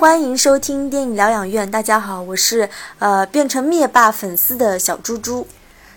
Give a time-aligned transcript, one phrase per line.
[0.00, 1.70] 欢迎收听电影疗养院。
[1.70, 2.66] 大家好，我是
[2.98, 5.46] 呃变成灭霸粉丝的小猪猪。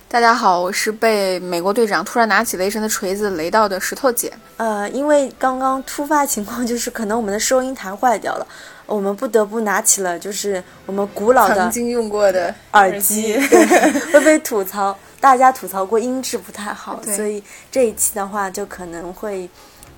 [0.09, 4.33] 大家好，我是被美国队长突然拿起雷神的锤子雷到的石头姐。
[4.57, 8.45] 呃，因为刚刚突发情况就是可能我们的收音台坏掉了，
[8.85, 13.39] 我们不得不拿起了就是我们古老的曾经用过的耳机，
[14.11, 19.49] 会被吐槽，大家吐槽过音质不太好，所以这一期的话就可能会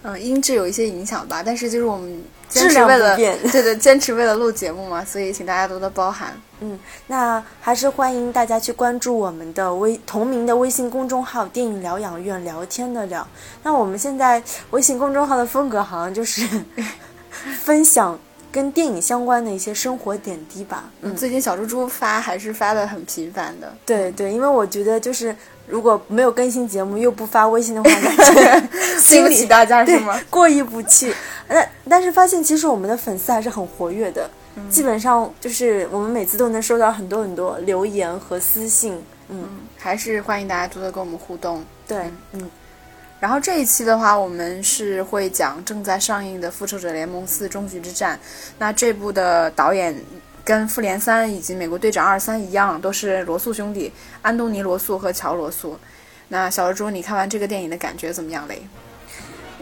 [0.07, 6.39] 嗯，音质有一些影响吧，但是就是我们坚持为了不变对对，坚持为了录节目嘛，所以请大家多多包涵。
[6.59, 13.27] 嗯，那还是欢迎大家去关注我们的微同名的微信公众号“电影疗养院”，聊天的聊。
[13.63, 16.47] 那我们现在微信公众号的风格好像就是
[17.61, 18.17] 分享
[18.51, 20.85] 跟电影相关的一些生活点滴吧。
[21.01, 25.35] 嗯，最近小猪猪发还是发的很频繁的，对对，因为我觉得就是
[25.67, 28.69] 如果没有更新节目又不发微信的话，感觉
[29.09, 30.19] 对不起大家是对吗？
[30.29, 31.13] 过意不去。
[31.47, 39.01] 那但是发现其实我们的粉丝还是很活跃的，嗯基本上就是我们每次都能收到很多很多留言和私信。
[39.27, 39.43] 嗯，
[39.77, 41.63] 还是欢迎大家多多跟我们互动。
[41.87, 41.97] 对，
[42.33, 42.49] 嗯
[43.19, 48.15] 然后这一期的话，我们是会讲正在上映的《复仇者联盟四：终局之战》。
[48.59, 49.95] 那这部的导演
[50.45, 55.77] 跟《复联三》以及《美国队长二三》一样，都是罗素兄弟，安东尼·罗素和乔·罗素。
[56.27, 58.61] 那小猪，你看完这个电影的感觉怎么样嘞？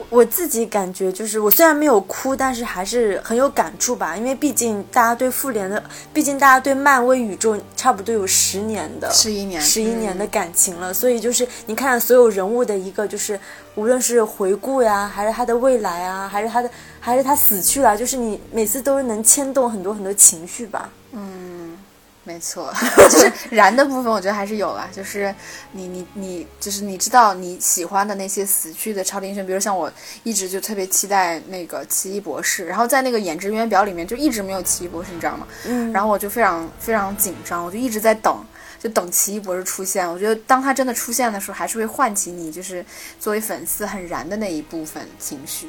[0.10, 4.18] 我自己感觉就是，我虽然没有哭，但是还是很有感触吧。
[4.18, 5.82] 因为毕竟大家对复联的，
[6.14, 13.40] 毕竟大家对漫威宇宙差不多有十年的、十一年，十一年的感情了，所以就是你看所有人物的一个，就是
[13.76, 16.70] 无论是回顾呀，还是他的未来啊，还是他的，
[17.06, 20.90] 还是他死去了，就是你每次都能牵动很多很多情绪吧。
[21.12, 21.78] 嗯
[22.24, 22.74] 没错，
[23.12, 24.88] 就是燃的部分，我觉得还是有啊。
[24.94, 25.36] 就是
[25.74, 29.92] 你你你，就是你知道你喜欢的那些死去的超级英雄，比如像我
[30.24, 35.46] 一直就特别期待那个奇异博士，然后在那个演职员表里面就一直没有奇异博士，你知道吗？
[35.66, 38.42] 嗯，然后我就非常非常紧张，我就一直在等，
[38.80, 40.10] 就等奇异博士出现。
[40.10, 42.86] 我觉得当他真的出现的时候，还是会唤起你就是
[43.20, 45.68] 作为粉丝很燃的那一部分情绪。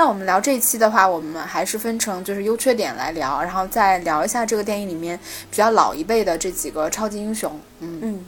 [0.00, 5.14] 那我们聊这一期的话，我们还是分成就是优缺点来聊，然后再聊一下这个电影里面
[5.50, 7.60] 比较老一辈的这几个超级英雄。
[7.80, 8.24] 嗯，嗯，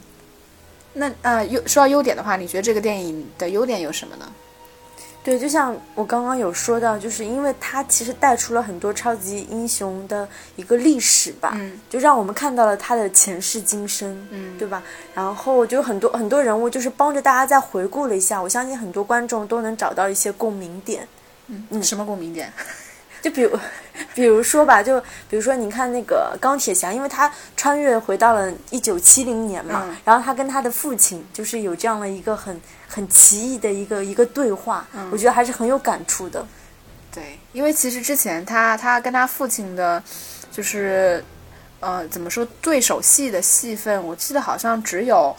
[0.93, 4.31] 那呃优说到优点的话，你觉得这个电影的优点有什么呢？
[5.23, 14.83] 对，就像我刚刚有说到，就是因为它其实带出了很多超级英雄的一个历史吧，嗯就让我们看到了他的前世今生，嗯对吧？
[15.15, 21.07] 然后就很多很多人物，就是帮着大家再回顾了一下，我相信很多观众都能找到一些共鸣点。
[21.69, 22.51] 嗯，什么共鸣点？
[23.21, 23.57] 就比如，
[24.13, 24.99] 比如说吧，就
[25.29, 36.45] 比如说，你看那个钢铁侠，因为他穿越回到了一九七零年嘛，嗯然后他跟他的父亲就是有这样的一个很很奇异的一个一个对话，我觉得还是很有感触的。
[37.13, 40.03] 对，因为其实之前他他跟他父亲的，
[40.51, 41.23] 就是
[41.79, 45.33] 呃怎么说对手戏的戏份，我记得好像只有。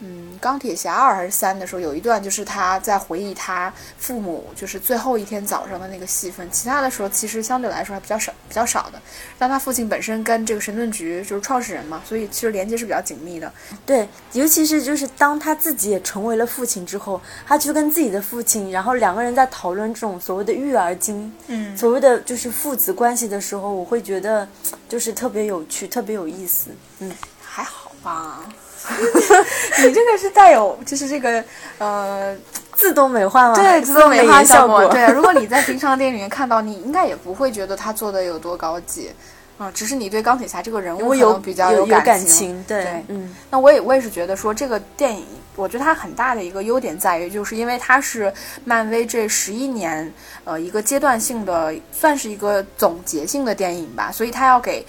[0.00, 9.00] 嗯，钢铁侠二还是三的时候，有一段就是他在回忆他父母就是最后一天早上的那个戏份，其他的时候其实相对来说还比较少，比较少的。
[9.38, 13.50] 但他父亲本身跟这个神盾局就是创始人嘛，所以其实连接是比较紧密的。
[13.86, 24.46] 对，尤其是就是当他自己也成为了父亲之后，他去跟自己的父亲，然后两个人在讨论这种所谓的育儿经，嗯，所谓的就是父子关系的时候，我会觉得
[24.88, 26.68] 就是特别有趣，特别有意思。
[26.98, 27.10] 嗯，
[27.42, 28.40] 还好吧。
[29.82, 31.42] 你这个是带有就是这个
[31.78, 32.34] 呃
[32.72, 33.54] 自动美化吗？
[33.54, 34.86] 对，自自动美化效果。
[34.88, 39.10] 对，如果你 在平常的电影里面看到，你应该也不会觉得他做的有多高级，
[39.58, 45.24] 啊、只是你对钢铁侠这个人物有能比较有感感情，对，对嗯那我也我也是觉得说这个电影，
[45.56, 48.32] 我觉得它很大的一个优点在于，就是因为它是
[48.64, 50.12] 漫威这十一年
[50.44, 54.86] 呃一个阶段性的，算是一个总结性的电影吧，所以它要给。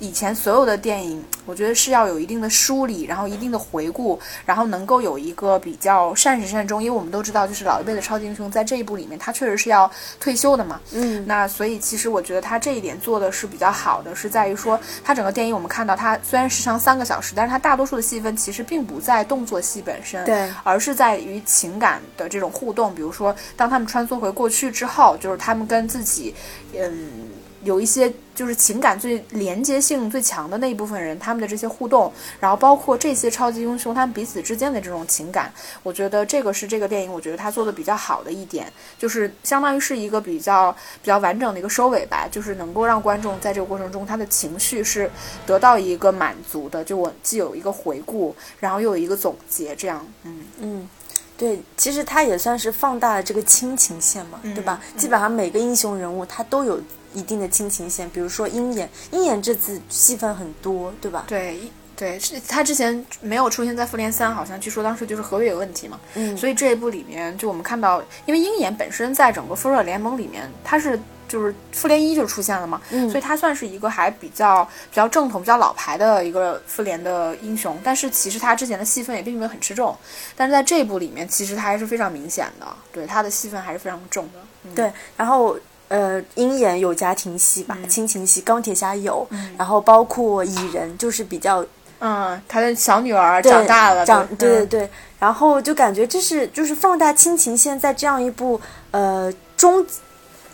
[0.00, 6.82] 以前所有的电影，我觉得是要有一定的梳理，然后一定的回顾，然后能够有一个比较善始善终。
[6.82, 10.80] 因为我们都知道，就是老一辈的超级英雄在这一部里面，他确实是要退休的嘛。
[10.92, 22.94] 嗯，那所以其实我觉得他这一点做的是比较好的，是在于说他整个电影我们看到它虽然时长三个小时，但是它大多数的戏份其实并不在动作戏本身，对，而是在于情感的这种互动。
[22.94, 26.34] 比如说，当他们穿梭回过去之后，就是他们跟自己，
[26.74, 27.39] 嗯。
[27.62, 35.52] 有一些就是情感最连接性最强的那一部分人，他们的这些互动，然后包括这些超级英雄他们彼此之间的这种情感，
[35.82, 40.72] 我觉得这个是这个电影我觉得他做的比较好的一点，就是相当于是一个比较
[41.02, 45.10] 比较完整的一个收尾吧，就是能够让观众在这个过程中他的情绪是
[45.46, 50.88] 得到一个满足的，就我既有一个回顾，然后又有一个总结，这样，嗯嗯。
[51.36, 54.78] 对，其实他也算是放大了这个亲情线嘛，对吧？
[54.94, 56.78] 基本上每个英雄人物他都有
[57.14, 61.24] 一定的亲情线，比如说鹰眼，鹰眼这次戏份很多，对吧？
[61.26, 61.58] 对。
[61.96, 66.00] 对，是他之前没有出现在复联三，好像据说当时就是合约有问题嘛。
[66.14, 70.98] 嗯，所以这一部里面，就我们看到，因为鹰眼本身在整个复仇者联盟里面，他是
[71.28, 77.78] 就是复联一就出现了嘛，嗯，所以他算是一个还比较比较正统、比较老牌的一个复联的英雄。
[77.84, 79.94] 但是其实他之前的戏份也并没有很吃重，
[80.34, 84.40] 但是在这一部里面，其实他还是非常明显的，对他的戏份还是非常重的。
[84.74, 85.58] 对，然后
[85.90, 89.28] 呃，鹰眼有家庭戏吧，亲情戏，钢铁侠有，
[89.58, 91.66] 然后包括蚁人，就是比较。
[91.98, 98.58] 嗯，他的小女儿长大了，长对对对，然后就感觉这是就是放大亲情线，在这样一部
[98.92, 99.84] 呃终，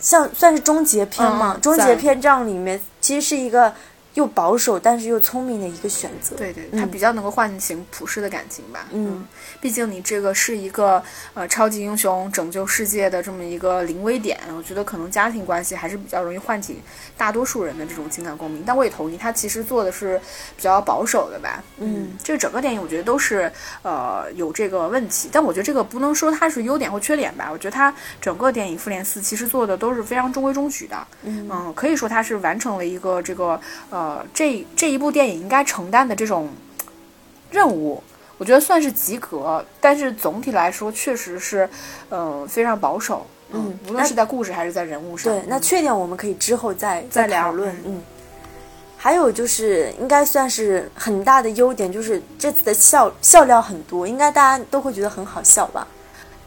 [0.01, 3.73] 像算是终结篇嘛，终结篇这样里面，其实是一个。
[4.17, 8.87] 又保守但是又聪明的一个选择，对对，他比较能够唤醒普世的感情吧。
[8.91, 9.23] 嗯，
[9.61, 11.01] 毕竟你这个是一个
[11.35, 16.81] 呃超级英雄拯救世界的这么一个临危点，我觉得可能家庭关系还是比较容易唤起
[17.15, 18.63] 大多数人的这种情感共鸣。
[18.65, 20.19] 但我也同意，他其实做的是
[20.55, 21.63] 比较保守的吧。
[21.77, 23.51] 嗯，这个整个电影我觉得都是
[23.83, 27.49] 呃有这个问题，但我觉得这个不能说它是优点或缺点吧。
[27.51, 31.07] 我觉得它整个电影《复联四》其实做的都是非常中规中矩的。
[31.21, 33.61] 嗯，可以说它是完成了一个这个
[33.91, 34.06] 呃。
[34.07, 36.47] 呃，这这一部电影应该承担的这种
[37.51, 38.01] 任务，
[38.37, 39.63] 我觉得算是及格。
[39.81, 41.69] 但是总体来说，确实是，
[42.07, 43.27] 呃，非常保守。
[43.51, 45.33] 嗯，无论是在故事还是在人物上。
[45.33, 47.75] 对，那缺点我们可以之后再再讨论。
[47.85, 48.01] 嗯，
[48.95, 55.85] 还有就是应该算是很大的优点，就是这次的笑笑料很多，应该大家都会觉得很好笑吧。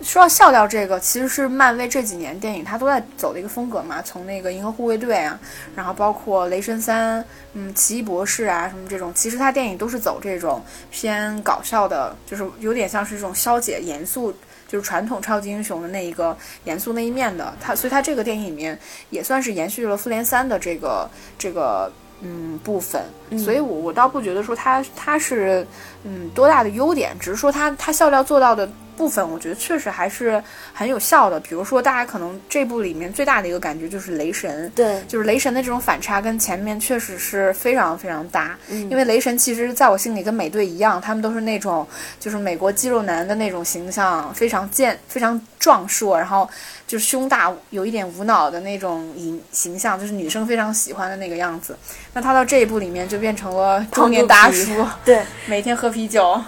[0.02, 5.38] 说到笑料这个，其实是漫威这几年电影它都在走的一个风格嘛，从那个银河护卫队啊，
[5.76, 14.32] 然后包括雷神三，嗯，奇异博士啊什么这种，其实它电影都是走这种偏搞笑的，就是有点像是这种消解严肃，
[14.66, 17.52] 就是传统超级英雄的那一个严肃那一面的。
[17.60, 18.78] 它所以它这个电影里面
[19.10, 21.92] 也算是延续了复联三的这个这个
[22.22, 23.02] 嗯部分，
[23.38, 25.66] 所以我我倒不觉得说它它是
[26.04, 28.66] 嗯多大的优点，只是说它它笑料做到的。
[29.00, 30.42] 部分我觉得确实还是
[30.74, 38.58] 很有效的，比如说大家可能这部里面最大的一个感觉就是雷神，对，就是雷神的这种反差跟前面确实是非常非常大。
[38.68, 41.88] 嗯，因为雷神其实在我心里跟美队一样，他们都是那种
[42.18, 46.46] 就是美国肌肉男的那种形象，非常健、非常壮硕，然后
[46.86, 51.74] 就是胸大，有一点无脑的那种形形象，就是女生非常喜欢的那个样子。
[52.12, 56.38] 那他到这一部里面就变成了中年大叔，对，每天喝啤酒。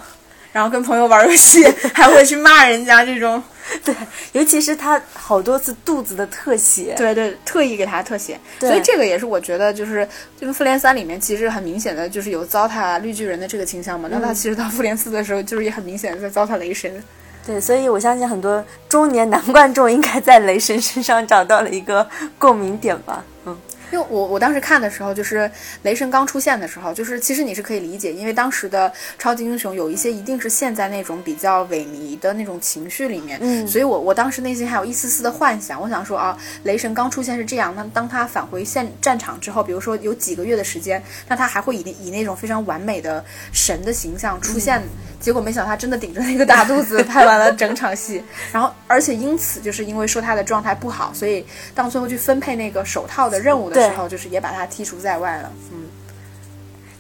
[0.52, 1.64] 然后跟朋友玩游戏，
[1.94, 3.43] 还会去骂人家这种，
[3.84, 3.94] 对，
[4.32, 10.06] 尤其是他好多次肚子的特写，对对，特意给他特写，所以这个也是我觉得就是
[10.38, 17.02] 这个复联三里面其实很明显的就是有糟蹋绿巨人的这个倾向嘛，那他其实到复联四的时候就是也很明显的在糟蹋雷神，
[17.46, 22.06] 对，所以我相信很多中年男观众应该在雷神身上找到了一个
[22.38, 23.56] 共鸣点吧，嗯。
[23.92, 25.48] 因为我我当时看的时候，就是
[25.82, 44.82] 雷神刚出现的时候，就是其实你是可以理解，因为当时的超级英雄有一些一定是陷在那种比较萎靡的那种情绪里面，嗯，所以我我当时内心还有一丝丝的幻想，我想说啊，雷神刚出现是这样，那当他返回现战场之后，比如说有几个月的时间，那他还会以以那种非常完美的神的形象出现。
[45.20, 55.53] 结果没想到他真的顶着那个大肚子拍完了整场戏， 然后而且因此就是因为说他的状态不好，所以当最后去分配那个手套的任务的时候，就是也把他剔除在外了。
[55.72, 55.86] 嗯，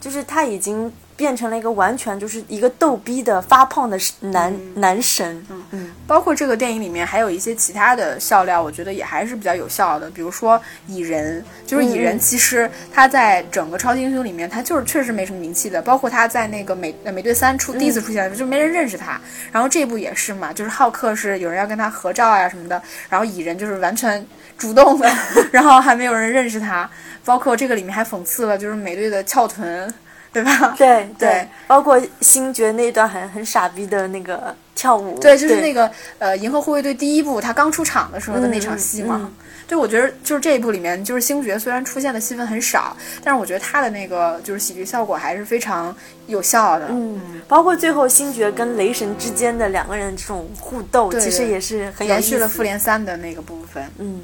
[0.00, 0.92] 就是他已经。
[1.16, 10.10] 变成了一个完全就是一个逗逼的发胖的男男神，嗯嗯，包括这个电影里面还有一些其他的笑料，我觉得也还是比较有效的。
[10.10, 15.80] 比如说蚁人，就是蚁人，其实他在整个超级英雄里面，他就是确实没什么名气的。
[15.82, 19.20] 包括他在那个美美队三出第一次出现的时候，就没人认识他。
[19.52, 24.26] 然后这部也是嘛，就是浩克是有人要跟他合照呀什么的，然后蚁人就是完全
[24.56, 25.08] 主动的，
[25.52, 26.88] 然后还没有人认识他。
[27.24, 29.92] 包括这个里面还讽刺了，就是美队的翘臀。
[30.32, 30.74] 对吧？
[30.78, 39.30] 对 对，包括星爵那段很很傻逼的那个跳舞，对，就是那个呃，银河护卫队第一部他刚出场的时候的那场戏嘛。
[39.68, 45.94] 对，我觉得就是这一部里面，就是星爵虽然出现的戏份很少，但是我觉得他的那个就是喜剧效果还是非常
[46.26, 46.86] 有效的。
[46.90, 53.82] 嗯，包括最后星爵跟雷神之间的两个人这种互斗，其实也是很延续了复联三的那个部分。
[53.98, 54.20] 嗯。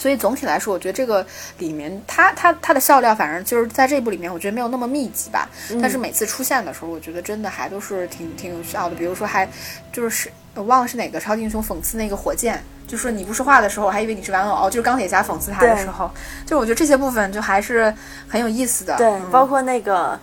[0.00, 1.24] 所以总体来说，我觉得这个
[1.58, 5.46] 里面，它它它的笑料，反正就是在这部里面，我觉得没有那么密集吧。
[5.82, 8.96] 但是每次出现的时候，我觉得真的还都是挺挺有效的。
[8.96, 9.46] 比如说，还
[9.92, 16.10] 就是我忘了是哪个超级英雄讽刺那个火箭，就说你不说话的时候，我还以为你是玩偶，就是钢铁侠讽刺他的时候，
[16.46, 17.94] 就我觉得这些部分就还是
[18.26, 18.96] 很有意思的。
[18.96, 20.18] 对，包括那个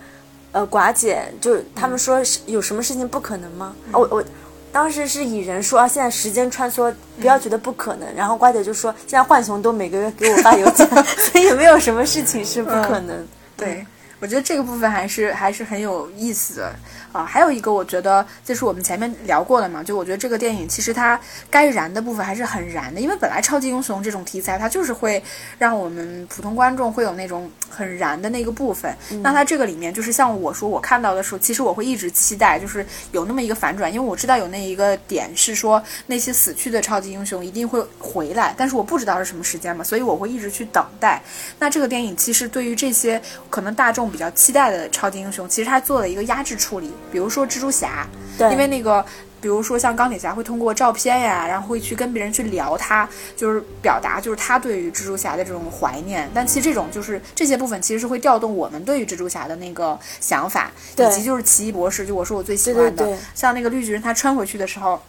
[0.50, 3.76] 呃寡姐，就他们说有什么事情不可能吗？
[3.92, 4.24] 哦我。
[4.72, 8.14] 当时是蚁人说啊，现在时间穿梭，不要觉得不可能。
[8.14, 10.86] 然后瓜姐就说，现在浣熊都每个月给我发邮件，
[11.32, 13.26] 所以也没有什么事情是不可能。
[13.56, 13.84] 对，
[14.20, 16.72] 我觉得这个部分还是还是很有意思的。
[17.12, 21.18] 啊，还有一个，我觉得就是我们前面聊过的嘛，就我觉得这个电影其实它
[21.50, 25.22] 该燃的部分还是很燃的，因为本来超级英雄这种题材，它就是会
[25.58, 28.94] 让我们普通观众会有那种很燃的那个部分。
[29.22, 41.22] 那它这个里面就是像我说，我看到的时候，其实我会一直期待，就是有那么一个反转，因为我知道有那一个点是说那些死去的超级英雄一定会回来，但是我不知道是什么时间嘛，所以我会一直去等待。
[41.58, 46.92] 那这个电影其实对于这些可能大众比较期待的超级英雄，其实它做了一个压制处理。
[47.10, 49.04] 比如说蜘蛛侠，对，因为那个，
[49.40, 56.28] 比如说像钢铁侠会通过照片呀，然后会去跟别人去聊他，就是表达就是他对于蜘蛛侠的这种怀念。
[56.34, 65.00] 但其实这种就是这些部分其实是会调动我们对于蜘蛛侠的那个想法，以及就是奇异博士，就我说我最喜欢的，像那个绿巨人他穿回去的时候，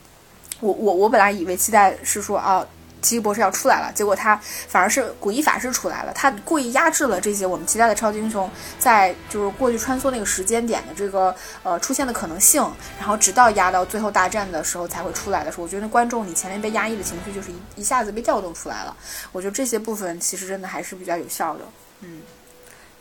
[0.59, 2.65] 我我我本来以为期待是说啊。
[3.01, 4.35] 奇异博士要出来了，结果他
[4.67, 6.11] 反而是古一法师出来了。
[6.13, 12.61] 他故意压制了这些我们期待的超级英雄在就是过去穿梭那个时间点的这个呃出现的可能性，
[12.97, 18.95] 然后直到压到最后大战的时候才会出来的时候，我觉得观众你前面被压抑的情绪就是一一下子被调动出来了。
[19.31, 21.61] 我觉得这些部分其实真的还是比较有效的，
[22.01, 22.21] 嗯。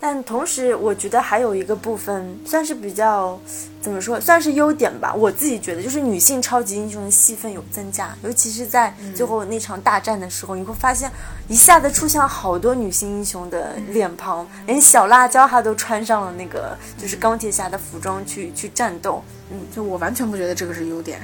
[0.01, 3.39] 但同时，我觉得还有一个部分算是比较，
[3.81, 5.13] 怎么说，算是优点吧。
[5.13, 11.11] 我自己觉得，就是女性超级英雄的戏份有增加，尤其是在最后那场大战的时候，你会发现
[11.49, 19.21] 一下子出现了好多女性英雄的脸庞，连小辣椒她都穿上了那个就是钢铁侠的服装去去战斗。
[19.51, 21.21] 嗯，就我完全不觉得这个是优点，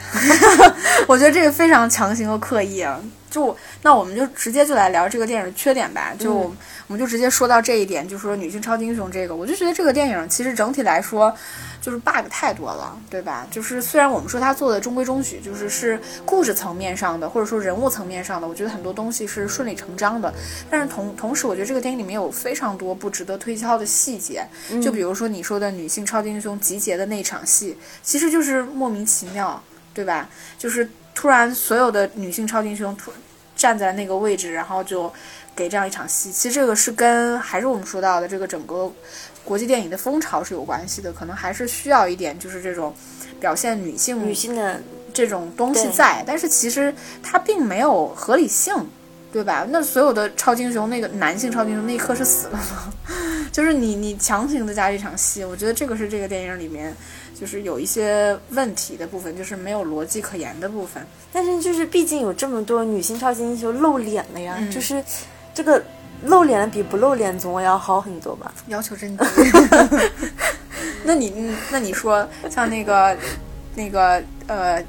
[1.07, 2.99] 我觉得这个非常强行和刻意啊。
[3.35, 6.13] 就那我们就直接就来聊这个电影的缺点吧。
[6.17, 6.55] 就我
[6.87, 11.35] 们就直接说到这一点，就说女性超级英雄这个，我就觉得这个电影其实整体来说
[11.81, 13.45] 就是 bug 太多了，对吧？
[13.51, 20.33] 就是虽然我们说它做的中规中矩，就是是故事层面上的或者说人物层面上的，我觉得很多东西是顺理成章的。
[20.71, 24.47] 但是同同时，我觉得这个电影里面有非常多不值得推敲的细节。
[24.81, 29.61] 就比如说你说的女性超级英雄集结的那场戏，其实就是莫名其妙，
[29.93, 30.29] 对吧？
[30.59, 33.13] 就是突然所有的女性超级英雄突。
[33.57, 35.11] 站在那个位置，然后就
[35.55, 36.31] 给这样一场戏。
[36.31, 38.93] 其实这个是跟还是我们说到的这个整个
[39.45, 42.93] 国际电影的风潮是有关系的，可能还是需要一点就是这种
[43.39, 44.83] 表现女性女性的
[45.15, 46.23] 这种东西在。
[46.27, 46.93] 但是其实
[47.23, 48.75] 它并没有合理性，
[49.33, 49.65] 对吧？
[49.71, 52.93] 那所有的超级英雄，那个男性超级英雄那一刻是死了吗？
[53.53, 56.95] 就是你你强行的加这场戏，我觉得这个是这个电影里面。
[57.39, 61.05] 就是有一些问题的部分，就是没有逻辑可言的部分。
[61.33, 65.03] 但是就是毕竟有这么多女性超级英雄露脸了呀，就是
[65.53, 65.83] 这个
[66.25, 68.55] 露脸比不露脸总要好很多吧？
[68.69, 69.25] 要求真低。
[71.05, 73.17] 那你那你说像那个
[73.75, 74.83] 那个呃。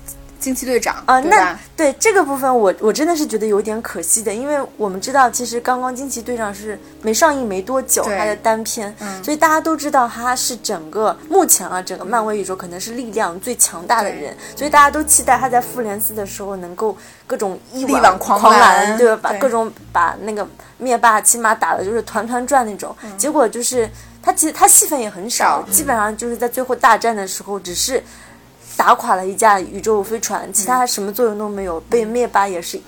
[0.45, 19.31] 惊奇队长啊，那对这个部分，我我真的是觉得有点可惜的，因为我们知道，其实刚刚惊奇队长是没上映没多久，他的单片，所以大家都知道他是整个目前啊整个漫威宇宙可能是力量最强大的人，所以大家都期待他在复联四的时候能够各种一挽狂澜，对吧？
[19.31, 20.47] 把各种把那个
[20.77, 23.89] 灭霸起码打的就是团团转那种，结果就是
[24.21, 28.03] 他其实他戏份也很少，基本上就是在最后大战的时候只是。
[28.77, 32.79] 打垮了一架宇宙飞船，其他什么作用都没有，被灭霸也是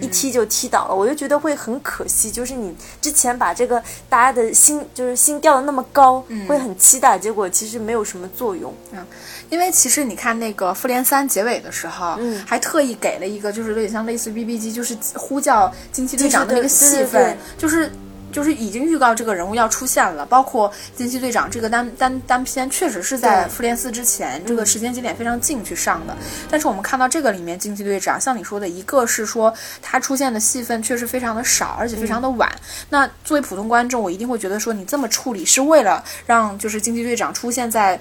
[0.00, 0.94] 一踢就踢倒了。
[0.94, 8.72] 我就觉得会很可惜，就是你之前把这个大家的心就是心吊的那么高，会很期待，结果其实没有什么作用。
[8.92, 9.04] 嗯，
[9.50, 17.90] 因为其实你看那个复联三结尾的时候，嗯，还特意给了一个就是有点像类似 B B 机，就是呼叫惊奇队长的那个戏份，就是。
[18.32, 26.16] 就是已经预告这个人物要出现了，包括惊奇队长这个单单单片，确实是在复联四之前，这个时间节点非常近去上的。
[26.50, 32.50] 但是我们看到这个里面惊奇队长，像你说的，一个是说他出现的戏份确实非常的少，而且非常的晚。
[32.90, 38.00] 那作为普通观众，我一定会觉得说你这么处理是为了让就是惊奇队长出现在。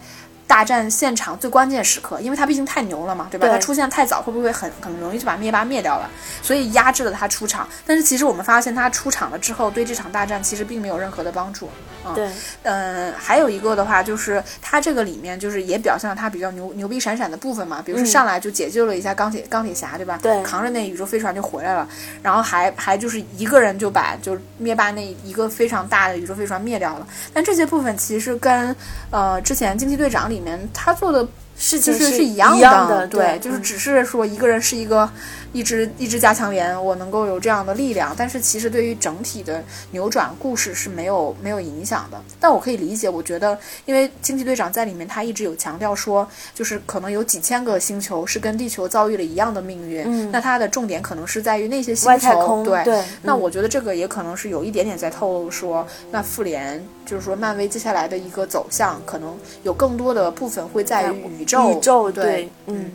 [0.50, 3.48] 大战现场最关键时刻，因为他毕竟太牛了嘛，对吧？
[3.48, 6.10] 他出现太早，会不会很很容易就把灭霸灭掉了？
[6.42, 7.70] 所以压制了他出场。
[7.86, 11.70] 但是其实我们发现他出场了之后，对这场大战其实并没有任何的帮助。
[12.16, 12.28] 对，
[12.64, 20.18] 嗯，还有一个的话，就是他这个里面就是也表现了他比较牛牛逼闪闪的部分嘛，比如说上来就解救了一下钢铁钢铁侠，对吧？
[20.20, 21.88] 对，扛着那宇宙飞船就回来了，
[22.24, 27.08] 然后还还就是一个人就把就灭霸那一个非常大的宇宙飞船灭掉了。
[27.32, 28.76] 但这些部分其实跟
[29.12, 30.39] 呃之前惊奇队长里。
[30.40, 31.28] 里面他做的
[31.58, 33.62] 事情就是是一样的，对，就是嗯。
[33.62, 35.08] 只是说一个人是一个
[35.52, 42.22] 一支一支加强连，我能够有这样的力量，但是其实对于整体的扭转故事是没有没有影响的。
[42.40, 52.84] 但我可以理解，我觉得因为惊奇队长在里面他一直有强调说，就是可能有几千个星球是跟地球遭遇了一样的命运，嗯那它的重点可能是在于那些星球，空对。
[52.84, 62.92] 对，嗯那我觉得这个也可能是有一点点在透露说，那复联就是说漫威接下来的一个走向，可能有更多的部分会在于宇宙，宇宙对，嗯。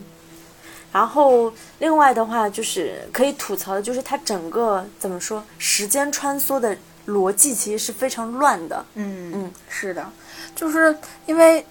[0.95, 6.77] 然后另外的话，就是可以吐槽的，就是它整个怎么说，时间穿梭的
[7.09, 8.87] 逻辑其实是非常乱的。
[8.95, 10.09] 嗯嗯，是的，
[10.55, 10.97] 就是
[11.27, 11.67] 因为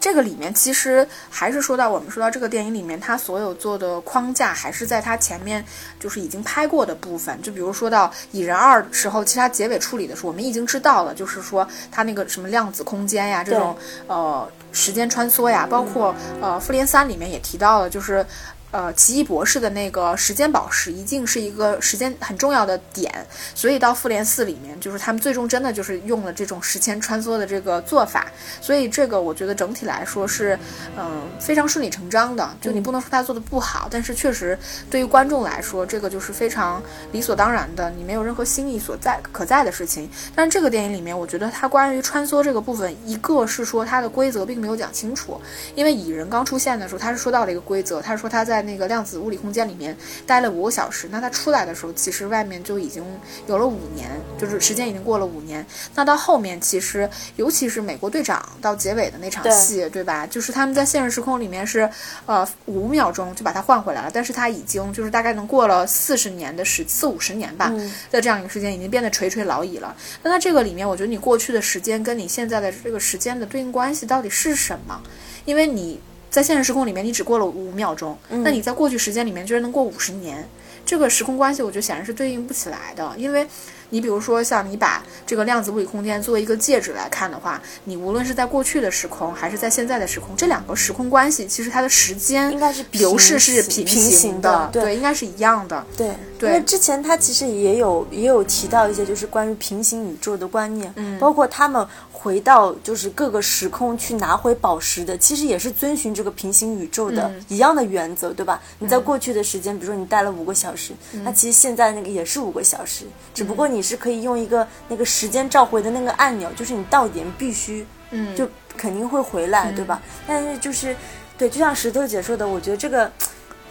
[0.00, 5.64] 这个里面其实还是说到我们说到这个电影里面，它所有做的框架还是在它前面
[5.98, 7.40] 就是已经拍过的部分。
[7.42, 13.76] 就比如说到《蚁人二》时候，其实它结尾处理的时候，我们已经知道了，就是说它那个什么量子空间呀，这种
[14.06, 18.24] 呃时间穿梭呀，包括呃《复联三》里面也提到了，就是。
[18.70, 28.26] 呃，奇异博士的那个时间宝石一定是一个时间很重要的点，所以到复联四里面，就是他们最终真的就是用了这种时间穿梭的这个做法，
[28.60, 30.58] 所以这个我觉得整体来说是，
[30.98, 32.48] 嗯、非常顺理成章的。
[32.60, 34.58] 就你不能说他做的不好，但是确实
[34.90, 36.82] 对于观众来说，这个就是非常
[37.12, 40.10] 理所当然的，你没有任何新意所在可在的事情。
[40.34, 45.40] 但是这个电影里面，我觉得它关于穿梭这个部分，一个是说它的规则并没有讲清楚，
[45.74, 49.96] 因为蚁人刚出现的时候，他是说到了一个规则，他说他在那个量子物理空间里面
[50.26, 53.04] 待了五个小时，那他出来的时候，其实外面就已经
[53.46, 55.64] 有了五年，就是时间已经过了五年。
[55.94, 60.26] 那到后面，其实尤其是美国队长到结尾的那场戏，对吧？
[60.26, 61.88] 就是他们在现实时空里面是，
[62.26, 69.96] 呃，五秒钟就把他换回来了，但是他已经就是大概能过了四十年的时四五十年吧，嗯的这样一个时间，已经变得垂垂老矣了。
[70.22, 75.00] 那它这个里面，我觉得你过去的时间跟你现在的这个时间的对应关系到底是什么？
[75.44, 80.48] 因为你在现实时空里面，你只过了五秒钟，那你在过去时间里面居然能过五十年，
[80.84, 83.12] 这个时空关系，我觉得显然是对应不起来的。
[83.16, 83.46] 因为
[83.90, 95.82] 你比如说，像你把这个量子物理空间作为一个介质来看的话，你无论是在过去的时空还是在现在的时空，这两个时空关系其实它的时间应该是流逝是行平平行的，的对应该是一样的。
[95.96, 101.86] 对，对因为之前他其实也有也有提到一些就是关于平行宇宙的观念，嗯包括他们
[102.20, 107.44] 回到就是各个时空去拿回宝石的，其实也是遵循这个平行宇宙的嗯。
[107.46, 108.60] 一样的原则，对吧？
[108.80, 111.22] 你在过去的时间，比如说你待了五个小时，嗯。
[111.22, 120.02] 那其实现在那个也是五个小时，只不过你是可以用一个那个时间召回的那个按钮，就是你到点必须嗯，就肯定会回来，对吧？
[120.26, 120.96] 但是就是，
[121.38, 123.08] 对，就像石头姐说的，我觉得这个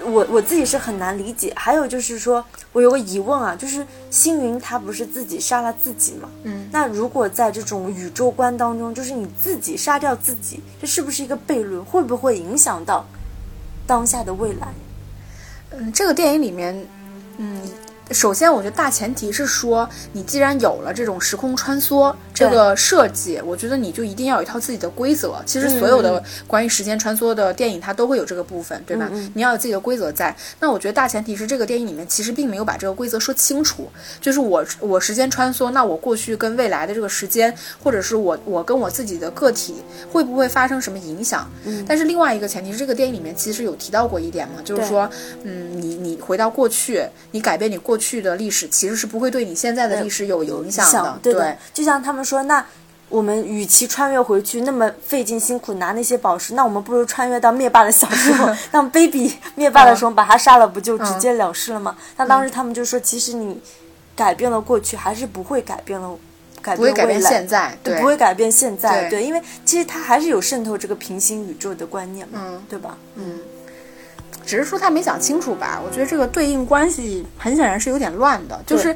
[0.04, 1.52] 我我自己是很难理解。
[1.56, 6.30] 还有就是说，我有个疑问啊，就是星云他不是自己杀了自己吗？
[6.44, 11.84] 嗯，那如果在这种宇宙观当中，就是你自己杀掉自己，这是不是一个悖论？
[11.84, 13.06] 会不会影响到
[13.86, 14.68] 当下的未来？
[15.72, 16.88] 嗯，这个电影里面，
[17.38, 17.62] 嗯，
[18.12, 25.36] 首先我觉得大前提是说，你既然有了这种时空穿梭这个设计，我觉得你就一定要有一套自己的规则。
[25.46, 29.10] 其实所有的关于时间穿梭的电影，它都会有这个部分，对吧？
[29.34, 30.36] 你要有自己的规则在。
[30.60, 33.89] 那我觉得大前提是这个电影里面其实并没有把这个规则说清楚，
[34.22, 39.76] 就是我我时间穿梭，那我过去跟未来的这个时间，或者是我我跟我自己的个体
[40.12, 41.50] 会不会发生什么影响？
[41.65, 45.10] 嗯但是另外一个前提是，这个电影里面其实有提到过一点嘛，就是说，
[45.43, 50.92] 嗯，你你回到过去，你改变你过去的历史，其实是不会对你现在的历史有影响的。
[50.92, 52.64] 想对的，就像他们说，那
[53.10, 61.98] 我们与其穿越回去那么费劲辛苦拿那些宝石，那我们不如穿越到灭霸的小时候， 让 baby 灭霸的时候把他杀了，不就直接了事了吗？
[62.18, 63.60] 那当时他们就说，其实你
[64.16, 66.18] 改变了过去，还是不会改变了。
[66.60, 72.98] 改不会改变未来现在，对，不会改变现在，对对，因为其实它还是有渗透这个平行宇宙的观念嘛，嗯对吧？
[73.16, 73.40] 嗯，
[74.48, 75.80] 只是说他没想清楚吧？
[75.86, 78.96] 我觉得这个对应关系很显然是有点乱的，就是。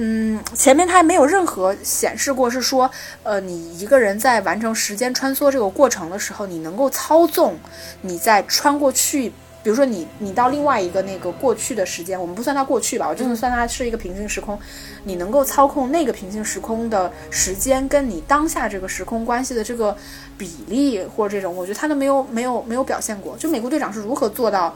[0.00, 2.88] 嗯，前面他还没有任何显示过是说，
[3.24, 7.58] 呃，你一个人在完成时间穿梭这个过程的时候，你能够操纵
[8.02, 9.32] 你在穿过去，
[9.68, 14.58] 比如说你你到另外一个那个过去的时间，我们不算它过去吧，我就算它是一个平行时空，
[15.04, 19.94] 你能够操控那个平行时空的时间跟你当下这个时空关系的这个
[20.38, 23.36] 比例或者这种，我觉得他都没有没有没有表现过。
[23.36, 24.74] 就美国队长是如何做到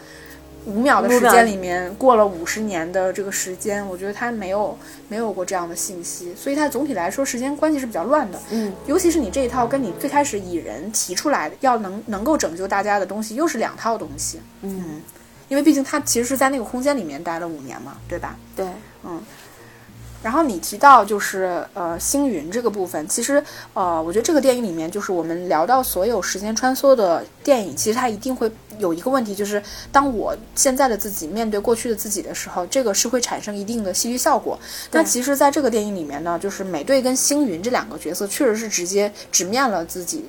[0.64, 4.77] 五秒的时间里面过了五十年的这个时间，我觉得他没有
[5.09, 8.38] 没有过这样的信息，所以他总体来说时间关系是比较乱的。
[8.51, 14.40] 嗯，尤其是你这一套跟你最开始蚁人提出来的要能能够拯救大家的东西，又是两套东西。
[14.62, 15.01] 嗯，
[15.48, 18.37] 因为毕竟他其实是在那个空间里面待了五年嘛，对吧？
[18.55, 18.64] 对，
[19.05, 19.20] 嗯，
[20.22, 23.42] 然后你提到就是呃星云这个部分，其实
[23.74, 34.58] 呃我觉得这个电影里面就是我们聊到所有时间穿梭的电影，其实它一定会有一个问题，就是当我现在的自己面对过去的自己的时候，这个是会产生一定的戏剧效果。
[34.90, 40.24] 那其实在这个电影里面呢，就是美队跟星云这两个角色确实是直接直面了自己。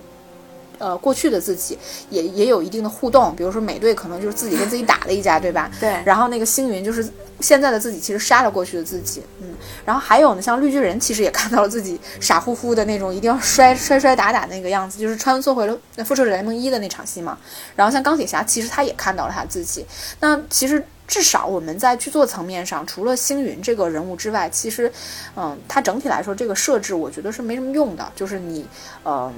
[0.83, 1.77] 呃，过去的自己
[2.09, 5.71] 也也有一定的互动，比如说美队可能就是自己跟自己打了一架，对吧？
[5.79, 5.97] 对。
[6.03, 7.07] 然后那个星云就是
[7.39, 9.55] 现在的自己，其实杀了过去的自己，嗯。
[9.85, 17.37] 然后还有呢，像绿巨人其实也看到了自己傻乎乎的那种，一定要摔摔摔打打那个样子，就是穿梭回了《复仇者联盟一》的那场戏嘛。
[17.77, 19.85] 然后像钢铁侠，其实他也看到了他自己。
[20.19, 24.91] 那其实至少我们在剧作层面上，除了星云这个人物之外，其实，
[25.37, 28.65] 嗯，它整体来说这个设置我觉得是没什么用的，就是你，
[29.03, 29.31] 呃。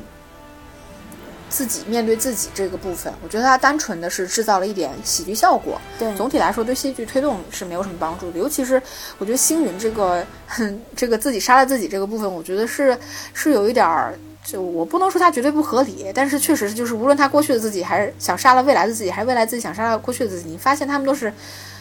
[1.56, 5.80] 自己面对自己这个部分，我觉得它单纯的是制造了一点喜剧效果。
[5.98, 8.38] 对，总体来说对戏剧推动是没有什么帮助的。
[8.38, 8.82] 尤其是
[9.20, 10.22] 我觉得星云这个，
[10.98, 12.98] 这个自己杀了自己这个部分，我觉得是
[13.34, 14.14] 是有一点儿，
[14.44, 21.32] 就我不能说它绝对不合理，但是确实就是无论他过去的自己，还是想杀了未来的自己，还是未来自己想杀了过去的自己，你发现他们都是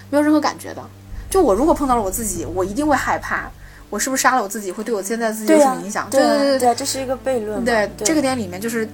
[0.09, 0.81] 没有任何感觉的。
[1.29, 3.51] 就我如果碰到了我自己，我一定会害怕，
[3.91, 6.09] 我是不是杀了我自己会对我现在自己有什么影响？
[6.11, 7.65] 对对对对，这是一个悖论。
[7.65, 8.89] 对，这个点里面就是。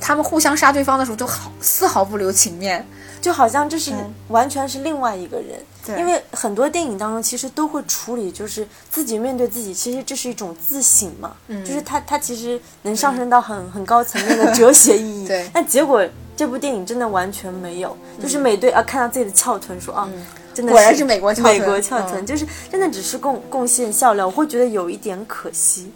[0.00, 2.86] 他们互相杀对方的时候，就好丝毫不留情面，
[3.20, 3.92] 就好像这是
[4.28, 5.60] 完全是另外一个人。
[5.86, 11.34] 对，因为很多电影当中其实都会处理，就是自己面对自己，其实这是一种自省嘛。
[11.48, 15.26] 嗯，就是他他其实能上升到很很高层面的哲学意义。
[15.28, 16.04] 对，但结果
[16.36, 20.08] 这部电影真的完全没有，就是美队啊看到自己的翘臀说啊，
[20.52, 25.92] 真的果然是美国翘美国翘臀，就是真的只是贡贡献笑料，我会觉得有一点可惜。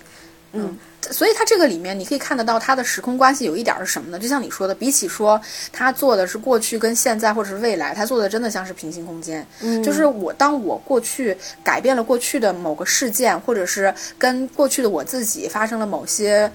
[0.52, 0.78] 嗯。
[1.12, 4.18] 所以它这个里面你可以看得到它的时空关系有一点是什么呢？
[4.18, 5.40] 就像你说的，比起说
[5.72, 9.46] 他做的是过去跟现在或者是未来，他做的真的像是平行空间。
[9.60, 16.50] 嗯，就是我当我过去改变了过去的某个事件，或者是跟过去的我自己发生了某些。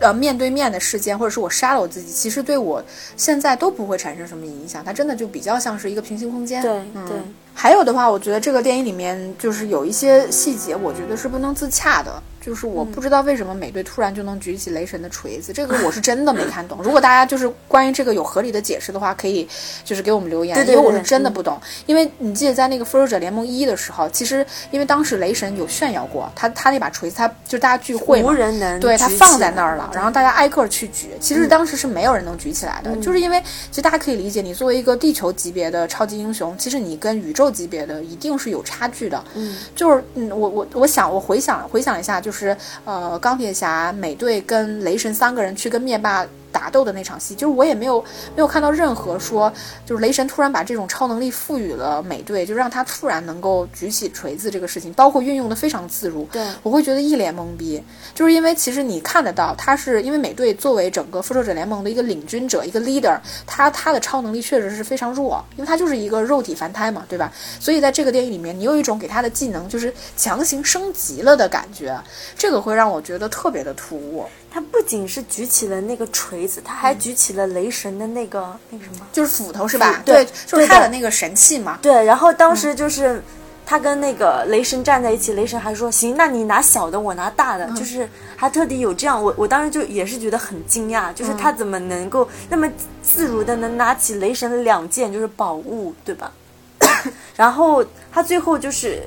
[0.00, 2.80] 呃，面对面的事件，或者是我杀了我自己，其实对我
[3.16, 4.80] 现在都不会产生什么影响。
[4.84, 6.62] 它真的就比较像是一个平行空间。
[6.62, 6.70] 对
[7.04, 7.16] 对。
[7.52, 12.22] 还有的话，我觉得这个电影里面就是有一些细节，我觉得是不能自洽的。
[12.48, 16.78] 就是我不知道为什么美队突然就能举起雷神的锤子，这个我是真的没看懂。
[16.82, 19.46] 如果大家就是关于这个有合理的解释的话，可以
[19.84, 21.60] 就是给我们留言，因为我是真的不懂。
[21.84, 39.22] 因为你记得在那个复仇者联盟一的时候，其实因为当时雷神有炫耀过，他他那把锤子，他就大家聚会无人能对他放在那儿了，然后大家挨个去举，其实当时是没有人能举起来的，就是因为其实大家可以理解，你作为一个地球级别的超级英雄，其实你跟宇宙级别的一定是有差距的。
[39.34, 43.18] 嗯，就是嗯，我我我想我回想回想一下，就是是呃。
[43.18, 46.26] 钢铁侠、美队跟雷神三个人去跟灭霸。
[46.52, 48.02] 打斗的那场戏，就是我也没有
[48.34, 49.52] 没有看到任何说，
[49.86, 56.24] 就是雷神突然把这种超能力赋予了美队，就让他突然能够举起锤子这个事情，包括运用的非常自如。
[56.32, 57.82] 对，我会觉得一脸懵逼，
[58.14, 67.32] 就是因为其实你看得到，他是因为美队作为整个复仇者联盟的一个领军者，一个 leader，他他的超能力确实是非常弱，因为他就是一个肉体凡胎嘛，对吧？
[67.60, 71.98] 所以在这个电影里面，你有一种给他的技能就是强行升级了的感觉，
[72.36, 74.24] 这个会让我觉得特别的突兀。
[74.50, 80.02] 他不仅是举起了那个锤子，他还举起了雷神的那个那个什么，就是斧头是吧？
[80.04, 81.78] 对，就是他的那个神器嘛。
[81.82, 83.22] 对，然后当时就是
[83.66, 92.66] 他跟那个雷神站在一起，雷神还说：“行，那你拿小的，我拿大的。”就是还特地有这样，我我当时就也是觉得很惊讶，就是他怎么能够那么
[93.02, 96.32] 自如的能拿起雷神的两件就是宝物，对吧？
[97.36, 99.02] 然后他最后就是。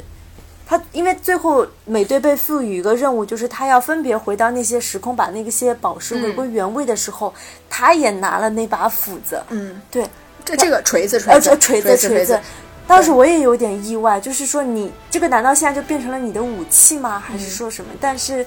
[0.71, 7.33] 他因为最后美队被赋予一个任务，就是他要分别回到那些时空，把那些宝石回归原位的时候，
[7.69, 9.43] 他也拿了那把斧子。
[9.49, 10.07] 嗯，对，
[10.45, 12.39] 这这个锤子，锤子，锤子，锤子。
[12.87, 17.19] 当时我也有点意外，就是说你这个难道现在就变成了你的武器吗？
[17.19, 17.91] 还是说什么？
[17.99, 18.45] 但是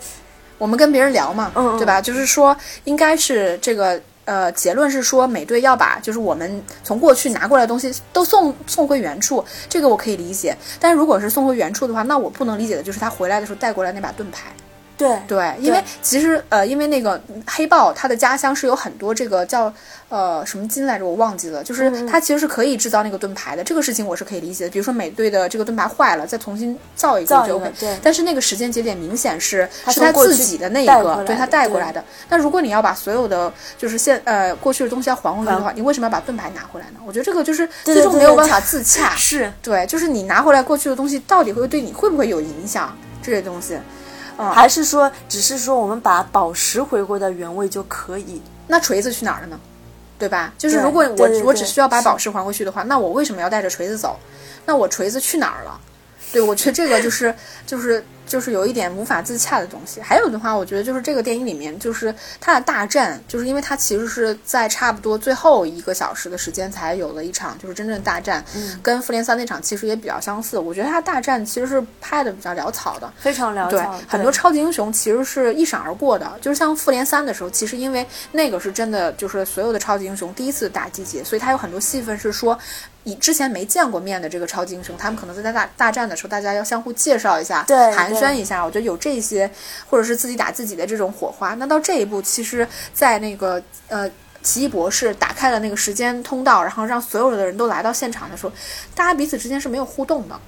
[0.56, 2.00] 我们跟别人聊嘛，对吧？
[2.00, 4.00] 就是说应该是这个。
[4.24, 10.56] 呃，结论是说美队要把就是我们从过去拿过来的东西都送送回原处，这个我可以理解。
[10.80, 14.52] 但如果是送回原处的话，那我不能理解的就是他回来的时候带过来那把盾牌。
[14.96, 19.72] 对对，因为其实呃，因为那个黑豹他的家乡是有很多这个叫
[20.08, 23.64] 呃什么金来着，我忘记了，就是他其实是可以制造那个盾牌的。
[23.64, 24.70] 这个事情我是可以理解的。
[24.70, 27.72] 比如说美队的这个盾牌坏了，再重新造一个就 OK。
[27.80, 27.98] 对。
[28.02, 32.02] 但是那个时间节点明显是是他自己的那一个，对他带过来的。
[32.28, 37.00] 那如果你要把所有的就是现呃过去的东西要还回来的话，你为什么要把盾牌拿回来呢？
[37.04, 39.14] 我觉得这个就是最终没有办法 自洽。
[39.16, 42.96] 是对，就是你拿回来过去的东西，到底会对你会不会有影响？
[43.22, 43.76] 这些东西。
[44.36, 48.40] 还是说，只是说我们把宝石回归到原位就可以？
[48.66, 49.60] 那锤子去哪儿了呢？
[50.16, 50.52] 对吧？
[50.56, 54.18] 就是如果我我只需要把宝石还回去的话，那我为什么要带着锤子走？
[54.64, 55.78] 那我锤子去哪儿了？
[56.32, 57.34] 对，我觉得这个就是
[57.66, 60.00] 就是就是有一点无法自洽的东西。
[60.00, 70.58] 还有的话，我觉得就是这个电影里面，就是它的大战，就是因为它其实是在差不多最后一个小时的时间才有了一场就是真正大战，嗯跟复联三那场其实也比较相似。
[70.58, 82.58] 我觉得它大战其实是拍的比较潦草的，非常潦草对草，，很多超级英雄其实是一闪而过的，就是像复联三的时候，其实因为那个是真的，就是所有的超级英雄第一次打集结，所以它有很多戏份是说。
[83.06, 88.64] 以之前没见过面的这个超级英雄，他们可能在大大战的时候，大家要相互介绍一下，对寒对暄一下。
[88.64, 89.50] 我觉得有这些，
[89.88, 91.54] 或者是自己打自己的这种火花。
[91.54, 94.10] 那到这一步，其实，在那个呃，
[94.42, 98.52] 奇异博士打开了那个时间通道，然后让所有的人都来到现场的时候，
[98.94, 100.38] 大家彼此之间是没有互动的。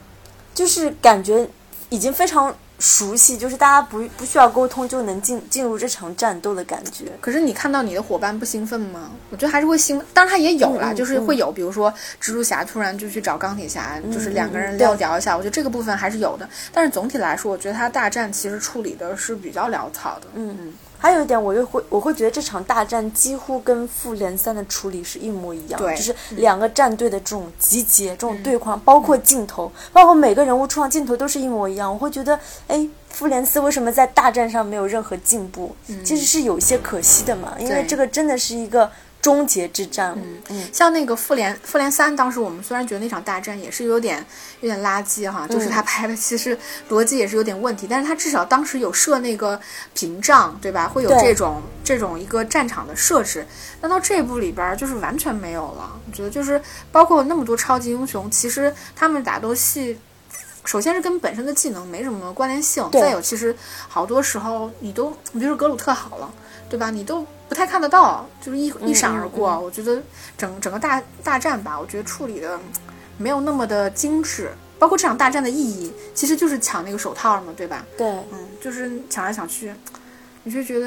[0.54, 1.46] 就是感觉
[1.90, 7.10] 已经非常熟悉，就是大家不不需要沟通就能进进入这场战斗的感觉。
[7.20, 9.10] 可是你看到你的伙伴不兴奋吗？
[9.30, 16.48] 我觉得还是会兴奋，当然他也有啦，就是会有，比如说蜘蛛侠突然就去找钢铁侠，就是两个人嗯聊聊一下，我觉得这个部分还是有的。
[16.72, 20.26] 但是总体来说，我觉得他大战其实处理的是比较潦草的。
[20.34, 20.72] 嗯嗯。
[21.06, 31.92] 还有一点，我又会我会觉得这场大战几乎跟复联三的处理是一模一样，就是两个战队的这种集结、这种对抗，包括镜头，包括每个人物出场镜头都是一模一样。
[31.92, 35.76] 我会觉得，哎，复联四为什么在大战上没有任何进步？
[36.04, 38.90] 其实是有些可惜的嘛，因为这个真的是一个
[39.26, 40.14] 终结之战。
[40.16, 44.24] 嗯嗯像那个复联复联三，当时我们虽然觉得那场大战也是有点
[44.60, 46.56] 有点垃圾哈，就是他拍的其实
[46.88, 49.60] 逻辑也是有点问题，但是他至少当时有设那个
[49.94, 50.86] 屏障，对吧？
[50.86, 53.44] 会有这种这种一个战场的设置。
[53.80, 56.00] 那到这部里边儿就是完全没有了。
[56.06, 56.62] 我觉得就是
[56.92, 59.98] 包括那么多超级英雄，其实他们打斗戏。
[60.64, 63.54] 首先是跟本身的技能没什么关联性，再有其实
[63.86, 66.28] 好多时候你都，比如说格鲁特好了，
[66.68, 66.90] 对吧？
[66.90, 69.58] 你都不太看得到，就是一一闪而过。
[69.58, 70.02] 我觉得
[70.36, 72.58] 整整个大大战吧，我觉得处理的
[73.16, 74.50] 没有那么的精致。
[74.78, 77.82] 包括这场大战的意义，其实就是抢那个手套嘛，对吧？
[77.96, 79.72] 对，嗯，就是抢来抢去，
[80.42, 80.86] 你就觉得，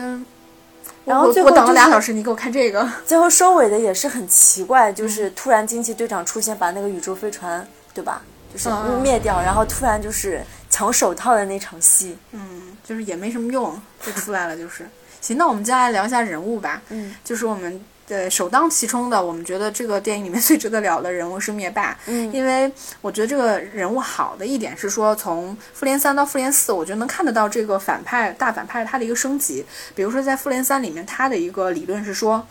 [1.05, 8.21] 然后我我等了俩小时，你给我看这个， 最后收尾的也是很奇怪，就是突然惊奇队长出现，把那个宇宙飞船，对吧？
[8.53, 8.69] 就是
[9.01, 12.15] 灭掉，然后突然就是抢手套的那场戏。
[12.31, 14.87] 嗯，就是也没什么用，就出来了，就是。
[15.21, 29.65] 行，那我们接下来聊一下人物吧，嗯就是我们呃首当其冲的，我们觉得这个电影里面 最值得聊的人物是灭霸，嗯因为我觉得这个人物好的一点是说，从复联三到复联四，我觉得能看得到这个反派大反派他的一个升级。
[29.93, 32.45] 比如说在复联三里面，他的一个理论是说。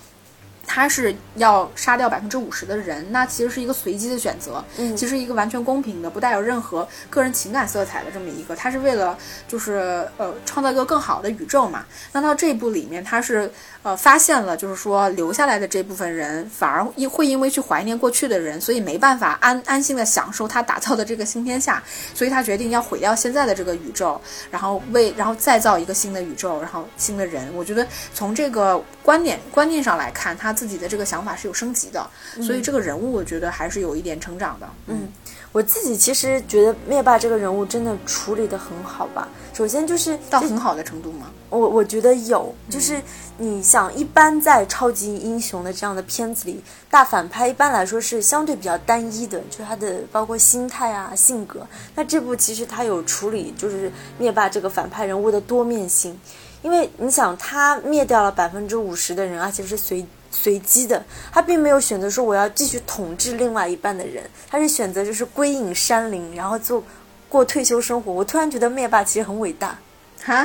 [0.68, 9.16] 他是要杀掉百分之五十的人，那其实是一个随机的选择，嗯其实一个完全公平的，不带有任何个人情感色彩的这么一个，他是为了
[9.48, 11.86] 就是呃创造一个更好的宇宙嘛。
[12.12, 13.50] 那到这一部里面，他是
[13.82, 21.82] 呃发现了，就是说留下来的这部分人反而因会因为去怀念过去的人，所以没办法安安心的享受他打造的这个新天下，
[22.14, 27.48] 所以他决定要毁掉现在的这个宇宙，然后为然后再造一个新的宇宙，然后新的人。
[27.54, 28.78] 我觉得从这个
[29.08, 32.06] 观点观念上来看，他自己的这个想法是有升级的，
[32.42, 34.68] 所以这个人物我觉得还是有一点成长的。
[34.88, 35.08] 嗯，
[35.50, 39.26] 我自己其实觉得灭霸这个人物真的处理的很好吧。
[39.54, 41.30] 首先就是到很好的程度吗？
[41.48, 43.00] 我我觉得有，就是
[43.38, 51.66] 你想，一般在超级英雄的这样的片子里，大反派一般来说是相对比较单一的，就是他的包括心态啊、性格。
[51.94, 56.20] 那这部其实他有处理，就是灭霸这个反派人物的多面性，
[56.62, 66.82] 因为你想，他灭掉了百分之五十的人，而且是随随机的，他并没有选择说我要继续统治另外一半的人，他是选择就是归隐山林，然后做
[67.28, 68.12] 过退休生活。
[68.12, 69.78] 我突然觉得灭霸其实很伟大。
[70.24, 70.44] 哈，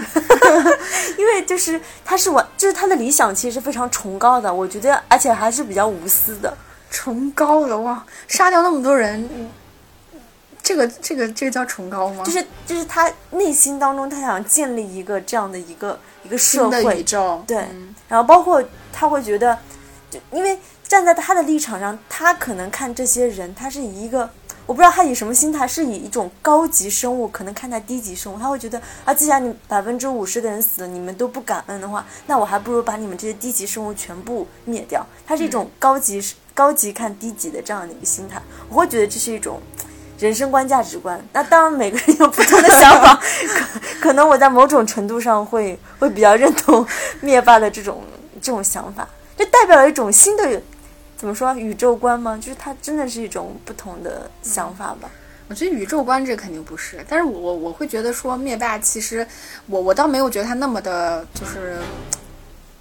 [1.17, 6.55] 因为就是他是我，就是他的理想其实是非常崇高的，我觉得，而且还是比较无私的。
[6.91, 9.49] 崇高的哇，杀掉那么多人，嗯
[10.63, 12.23] 这个这个这个叫崇高吗？
[12.23, 19.59] 就是就是他内心当中，他想建立一个这样的一个一个社会宇会，宙，对嗯然后包括他会觉得，
[20.09, 24.29] 就因为站在他的立场上，他可能看这些人，他是以一个。
[24.65, 35.05] 我不知道他以什么心态，是以一种高级生物可能看待低级生物，他会觉得啊，既然你百分之五十的人死了，你们都不感恩的话，那我还不如把你们这些低级生物全部灭掉。
[35.27, 36.23] 他是一种高级、
[36.53, 39.59] 高级看低级的这样的一个心态，我会觉得这是一种
[40.23, 41.21] 人生观、价值观。
[41.33, 43.13] 那当然，每个人有不同的想法，
[43.99, 46.85] 可可能我在某种程度上会会比较认同
[47.19, 48.01] 灭霸的这种
[48.41, 49.05] 这种想法，
[49.35, 50.61] 就代表了一种新的
[51.17, 52.39] 怎么说宇宙观吗？
[52.41, 55.09] 就是它真的是一种不同的想法吧。
[55.49, 59.27] 我觉得宇宙观这肯定不是，但是我我会觉得说灭霸其实
[59.67, 61.77] 我我倒没有觉得他那么的就是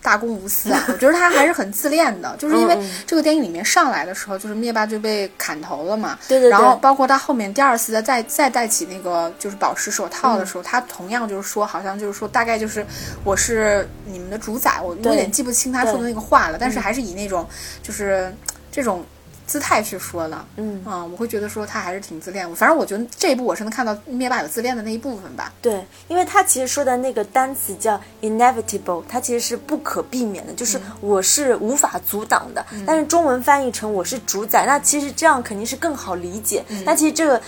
[0.02, 12.84] 大公无私啊，我觉得他还是很自恋的，就是因为这个电影里面上来的时候，就是灭霸就被砍头了嘛，对对对，然后包括他后面第二次再再再戴起那个就是宝石手套的时候，他同样就是说，好像就是说大概就是
[13.24, 17.48] 我是你们的主宰，我有点记不清他说的那个话了，但是还是以那种
[17.82, 18.34] 就是
[18.70, 19.04] 这种。
[19.46, 22.48] 姿态去说的，嗯啊，我会觉得说他还是挺自恋。
[22.54, 25.52] 反正我觉得这一部我是能看到灭霸有自恋的那一部分吧。
[25.60, 32.64] 对，因为他其实说的那个单词叫 inevitable，它其实是不可避免的，就是我是无法阻挡的。
[32.86, 36.64] 但是中文翻译成我是主宰，那其实这样肯定是更好理解。
[36.84, 37.42] 那其实这个，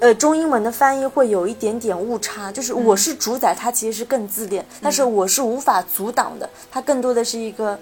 [0.00, 7.78] 呃，中英文的翻译会有一点点误差，就是我是主宰，它其实是更自恋，但是我是无法阻挡的，它更多的是一个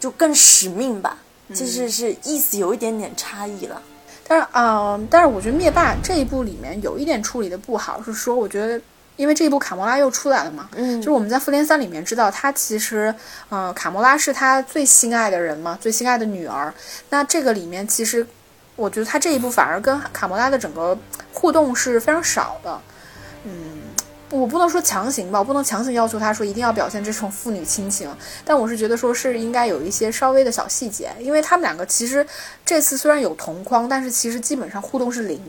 [0.00, 1.18] 就更使命吧。
[1.52, 3.80] 其实是意思有一点点差异了，
[4.26, 8.80] 但是嗯，但是我觉得灭霸这一部里面有一点处理的不好，是说我觉得
[9.16, 13.14] 因为这一部卡魔拉又出来了嘛，嗯，就是我们在复联三里面知道他其实，
[13.50, 16.72] 嗯，卡魔拉是他最心爱的人嘛，最心爱的女儿。
[17.10, 18.26] 那这个里面其实，
[18.74, 20.96] 我觉得他这一部反而跟卡魔拉的整个
[21.32, 22.80] 互动是非常少的，
[23.44, 23.83] 嗯。
[24.30, 28.10] 我不能说强行吧，我不能强行要求他说一定要表现这种父女亲情，
[28.44, 32.26] 但我是觉得说是应该有一些稍微的小细节，因为他们两个其实
[32.64, 35.40] 这次虽然有同框，但是其实基本上互动是零。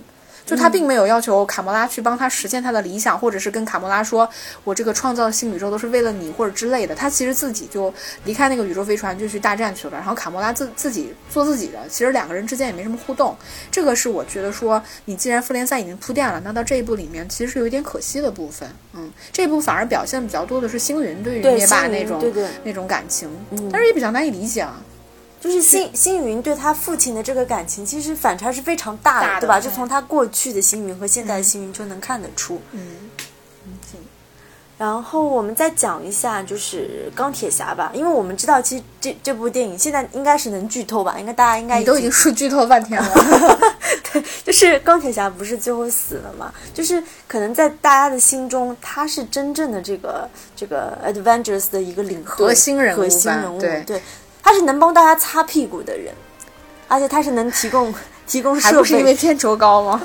[0.46, 4.30] 就他并没有要求卡莫拉去帮他实现他的理想，或者是跟卡莫拉说，
[4.64, 6.94] 我这个创造新宇宙都是为了你或者之类的。
[6.94, 7.92] 他其实自己就
[8.26, 11.80] 离开那个宇宙飞船就去大战去了，然后卡莫拉自自己做自己的。
[11.90, 13.36] 其实两个人之间也没什么互动，
[13.72, 18.70] 这个是我觉得说，你既然复联三已经铺垫了，那到这一部里面其实是有一点可惜的部分。
[18.94, 22.24] 嗯，这一部反而表现比较多的是星云对于灭霸那种
[22.64, 23.30] 那种感情，
[23.72, 24.80] 但是也比较难以理解啊。
[25.39, 29.60] 就是星星云对他父亲的这个感情，其实反差是非常大的，对吧？
[29.60, 32.60] 就从他过去的星云和现在的星云就能看得出。
[32.71, 33.10] 嗯，
[33.91, 34.00] 行。
[34.78, 41.15] 然后我们再讲一下，就是钢铁侠吧，因为我们知道，其实这这部电影现在应该是能剧透吧？
[41.17, 43.10] 应该大家应该都已经说剧透半天了。
[44.12, 46.54] 对，就是钢铁侠不是最后死了嘛？
[46.74, 54.02] 就是可能在大家的心中，他是真正的这个这个 Avengers 的一个领核心人物，核心人物，对。
[54.46, 56.14] 他是能帮大家擦屁股的人，
[56.88, 57.92] 而且他是能提供
[58.28, 60.00] 提供设备，还不是因为片酬高吗？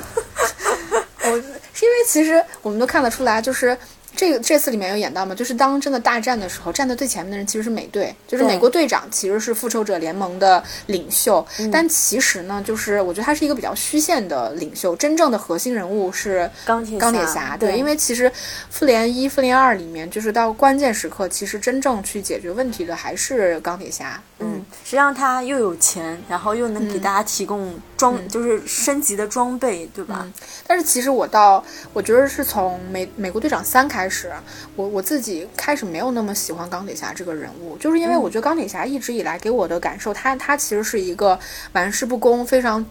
[1.23, 1.29] 我
[1.73, 3.77] 是因为其实我们都看得出来，就是。
[4.15, 5.33] 这个这次里面有演到吗？
[5.33, 11.45] 就是当真的大战的时候，站在最前面的人其实是美队，就是美国队长，其实是复仇者联盟的领袖。
[11.71, 17.57] 但其实呢，就是我觉得他是一个比较虚线的领袖，真正的核心人物是钢铁钢铁侠。
[17.57, 18.31] 对，因为其实
[18.69, 24.21] 复联一、复联二里面，就是到关键时刻，其实真正去解决问题的还是钢铁侠。
[24.39, 30.27] 嗯，实际上他又有钱，然后又能给大家提供装，就是升级的装备，对吧？
[30.67, 34.00] 但是其实我到，我觉得是从美美国队长三开。
[34.01, 34.31] 开始，
[34.75, 41.39] 我我自己开始没有那么喜欢钢铁侠这个人物，就是因为我觉得钢铁侠一直以来给我的感受，他他其实是一个
[41.73, 42.83] 玩世不恭、非常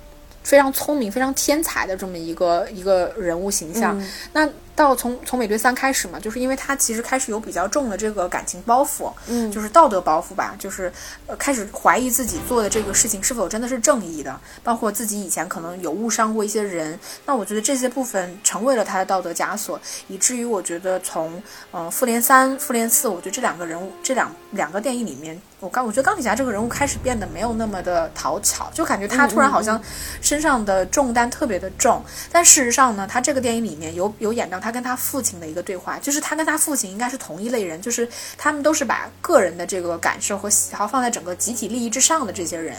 [0.43, 4.01] 非常聪明、非常天才的这么一个一个人物形象。
[4.33, 10.91] 那到从从美队三开始嘛，就是因为他其实开始有比较重的这个感情包袱，嗯，就是道德包袱吧，就是
[11.27, 29.81] 呃开始怀疑自己做的这个事情是否真的是正义的，包括自己以前可能有误伤过一些人，那我觉得这些部分成为了他的道德枷锁，以至于我觉得从嗯复联三、复联四，我觉得这两个人物这两两个电影里面，我刚我觉得钢铁侠这个人物开始变得没有那么的讨巧，就感觉他突然好像
[30.21, 34.71] 身上的重担特别的重，但事实上呢，他这个电影里面有有演到他。
[34.71, 42.77] 跟他父亲的一个对话，就是他跟他父亲应该是同一类人，就是他们都是把个人的这个感受和喜好放在整个集体利益之上的这些人，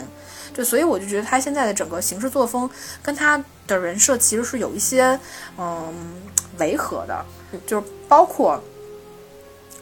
[0.54, 2.70] 就所以我就觉得他现在的整个行事作风
[3.04, 5.20] 跟他的人设其实是有一些
[5.58, 5.94] 嗯
[6.60, 7.26] 违和的，
[7.68, 8.64] 就是包括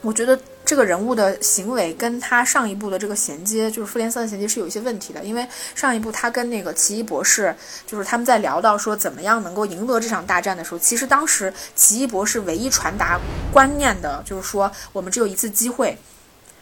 [0.01, 0.38] 我觉得。
[0.69, 5.23] 这个人物的行为跟他上一部的这个衔接，就是复联三的衔接是有一些问题的。
[5.23, 7.55] 因为上一部他跟那个奇异博士，
[7.88, 13.19] 就是他们在聊到说怎么样能够赢得这场大战的时候，其实当时奇异博士唯一传达
[13.51, 15.97] 观念的就是说，我们只有一次机会。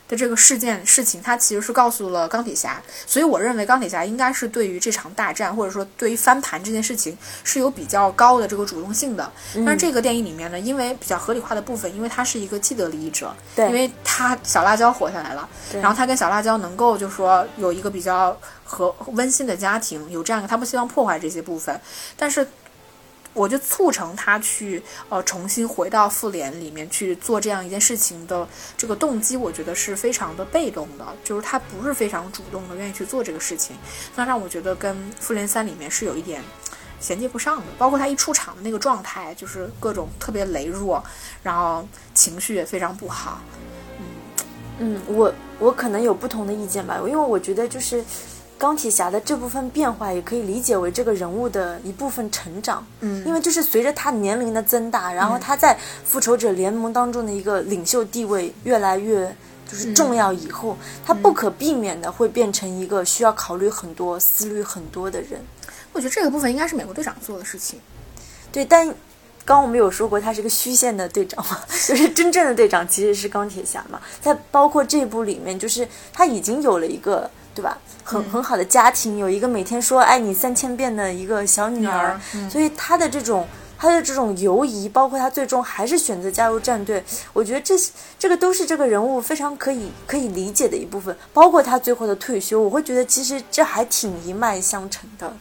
[0.08, 9.32] 的这个事件事情，他其实是告诉了钢铁侠，所以我认为钢铁侠应该是对于这场大战，或者说对于翻盘这件事情是有比较高的这个主动性的。
[9.66, 21.80] 但是这个电影里面呢，因为比较合理化的部分，因为他是一个既得利益者，对，因为他小辣椒活下来了，然后他跟小辣椒能够就说有一个比较和温馨的家庭，有这样一个他不希望破坏这些部分，
[22.16, 22.48] 但是。
[23.38, 33.76] 我就促成他去呃重新回到复联里面去做这样一件事情的这个动机，我觉得是非常的被动的，就是他不是非常主动的愿意去做这个事情，
[34.16, 36.42] 那让我觉得跟复联三里面是有一点
[37.00, 37.66] 衔接不上的。
[37.78, 41.04] 包括他一出场的那个状态，就是各种特别羸弱，
[41.44, 43.40] 然后情绪也非常不好。
[44.00, 48.04] 嗯，嗯，我我可能有不同的意见吧，因为我觉得就是
[48.58, 52.86] 钢铁侠的这部分变化，也可以理解为这个人物的一部分成长。
[53.02, 59.36] 嗯因为就是随着他年龄的增大，然后他在复仇者联盟当中的一个领袖地位越来越
[59.70, 65.40] 就是重要以后，他不可避免的会变成一个需要考虑很多、思虑很多的人。
[65.94, 67.80] 我觉得这个部分应该是美国队长做的事情。
[68.52, 74.00] 对，但刚刚我们有说过，他是个虚线的队长嘛， 就是真正的队长其实是钢铁侠嘛。
[74.22, 83.48] 在包括这部里面，就是他已经有了一个对吧，很很好的家庭，有一个每天说爱你三千遍的一个小女儿，嗯所以他的这种。
[83.80, 91.16] 他的这种犹疑，包括他最终还是选择加入战队，我觉得这是这个都是这个人物非常可以可以理解的一部分。
[91.32, 95.32] 包括他最后的退休，我会觉得其实这还挺一脉相承的。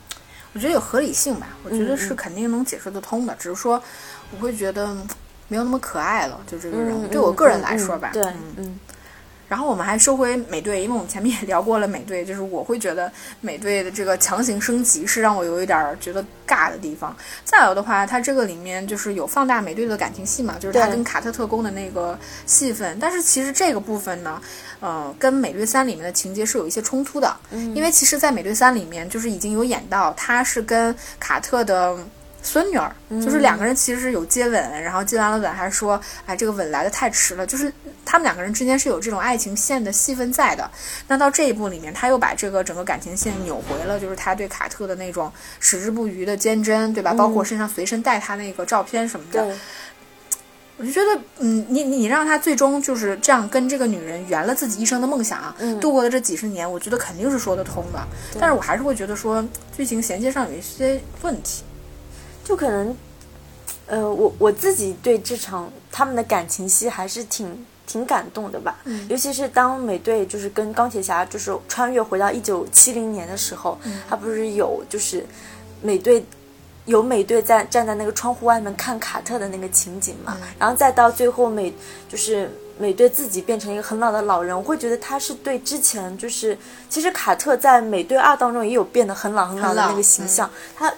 [0.52, 3.82] 我觉得有合理性吧，我觉得是嗯肯定能解释得通的，只是说
[4.30, 5.08] 我会觉得嗯
[5.48, 8.80] 没有那么可爱了，就这个人对我个人来说吧，对，嗯嗯
[9.48, 17.16] 然后我们还说回美队，因为我们前面也聊过了美队，就是我会觉得美队的这个强行升级是让我有一点儿觉得尬的地方。
[17.44, 22.98] 再有的话，它这个里面就是有放大美队的感情戏嘛，就是他跟卡特特工的那个戏份。
[22.98, 24.40] 但是其实这个部分呢，
[24.80, 27.36] 呃，跟美队三里面的情节是有一些冲突的，
[27.74, 31.96] 因为其实，在美队三里面就是已经有演到他是跟卡特的。
[32.46, 37.72] 孙女儿就是两个人其实是有接吻，然后接完了吻还说，哎，这个吻来的太迟了，就是
[38.04, 40.70] 他们两个人之间是有这种爱情线的戏份在的。
[41.08, 47.12] 那到这一步里面，他又把这个整个感情线扭回了，就是他对卡特的那种矢志不渝的坚贞，对吧？
[47.12, 49.56] 包括身上随身带他那个照片什么的，对，
[50.76, 57.98] 我就觉得，嗯，你你让他最终就是这样跟这个女人圆了自己一生的梦想，嗯度过了这几十年，我觉得肯定是说得通的。
[58.38, 59.44] 但是我还是会觉得说
[59.76, 61.64] 剧情衔接上有一些问题。
[62.46, 62.96] 就可能，
[63.86, 68.78] 呃，我我自己对这场他们的感情戏还是挺挺感动的吧。
[68.84, 69.06] 嗯。
[69.10, 74.00] 尤其是当美队就是跟钢铁侠就是穿越回到一九七零年的时候，嗯。
[74.08, 75.26] 他不是有就是
[75.82, 76.24] 美队。
[76.86, 80.46] 有美队在站在那个窗户外面看卡特的那个情景嘛，嗯。
[80.56, 81.74] 然后再到最后美
[82.08, 86.56] 就是美队自己变成一个很老的老人，我会觉得他是对之前就是
[86.88, 90.94] 其实卡特在美队二当中也有变得很老很老的那个形象，他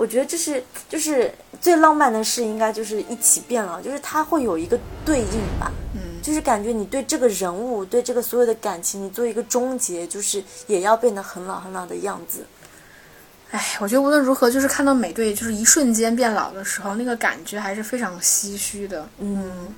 [0.00, 1.30] 我觉得这是就是
[1.60, 5.70] 最浪漫的事，应该就是一起变老，就是它会有一个对应吧。
[5.94, 12.46] 嗯，就是感觉你对这个人物，对这个所有的感情，你做一个终结，就是也要变得很老很老的样子。
[13.50, 19.06] 哎，我觉得无论如何，就是看到美队就是一瞬间变老的时候，那个感觉还是非常唏嘘的。
[19.18, 19.68] 嗯，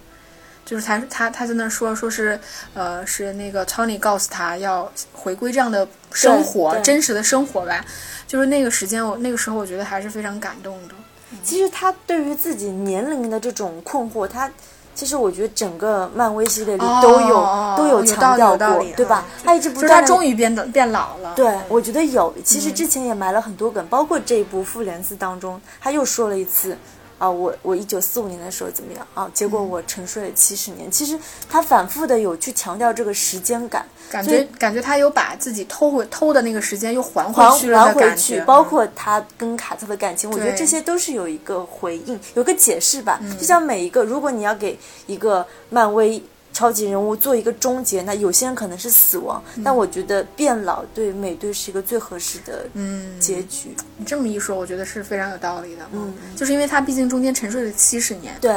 [0.65, 2.39] 就是他他他在那说说是
[2.75, 7.85] 呃是那个 Tony 告诉他要回归这样的生活，真实的生活吧。
[8.27, 10.95] 就是那个时间，我那个时候我觉得还是非常感动的。
[11.43, 14.51] 其实他对于自己年龄的这种困惑，他
[14.95, 19.25] 其实我觉得整个漫威系列里都有、哦都有强调过对吧？
[19.27, 21.33] 嗯他一直不就是他终于变得变老了。
[21.35, 22.33] 对，我觉得有。
[22.45, 26.77] 其实之前也埋了很多梗，包括这一部《复联四》当中，他又说了一次
[27.23, 29.31] 啊，我我一九四五年的时候怎么样啊？
[29.33, 30.91] 结果我沉睡了七十年。
[30.91, 31.16] 其实
[31.49, 38.45] 他反复的有去强调这个时间感，感觉感觉他有把自己偷回偷的那个时间又还还回去了还回去，觉。
[38.45, 43.20] 包括他跟卡特的感情，我觉得这些都是有一个回应，有个解释吧。
[43.23, 46.20] 嗯就像每一个，如果你要给一个漫威。
[46.53, 53.75] 超级人物做一个终结，那有些人可能是死亡，但我觉得变老对美队是一个最合适的嗯，结局。
[53.97, 55.83] 你这么一说，我觉得是非常有道理的。
[55.93, 58.53] 嗯，就是因为他毕竟中间沉睡了七十年，对，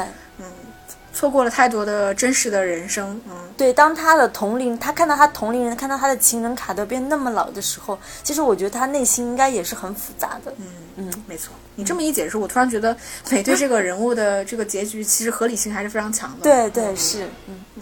[1.16, 3.20] 错过了太多的真实的人生。
[3.26, 10.54] 嗯，对，当他的同龄，他看到他同龄人，看到他的情人卡德变那么老的时候，其实我觉得他内心应该也是很复杂的。
[10.58, 10.66] 嗯
[10.98, 11.54] 嗯，没错。
[11.76, 12.96] 你这么一解释，我突然觉得
[13.30, 16.44] 美队这个人物的这个结局其实合理性还是非常强的。
[16.44, 17.82] 对对是，嗯嗯。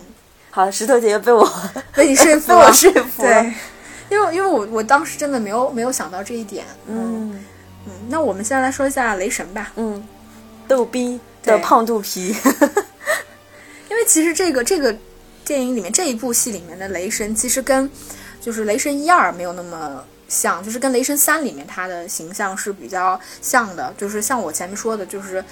[0.51, 1.51] 好，石头姐姐被我
[1.95, 3.41] 被你说服被了， 我说服了。
[3.41, 3.53] 对，
[4.11, 6.63] 因为因为我我当时真的没有没有想到这一点。
[6.87, 7.43] 嗯
[7.87, 10.07] 嗯，那我们现在来说一下雷神吧，嗯，
[10.67, 12.35] 逗逼的胖肚皮。
[14.05, 14.95] 其实这个这个
[15.45, 17.89] 电影里面这一部戏里面的雷神，其实跟
[18.41, 20.03] 就是雷神一二没有那么。
[20.29, 25.43] 像就是跟雷神三里面他的形象是比较像的，就是像我前面说的，就是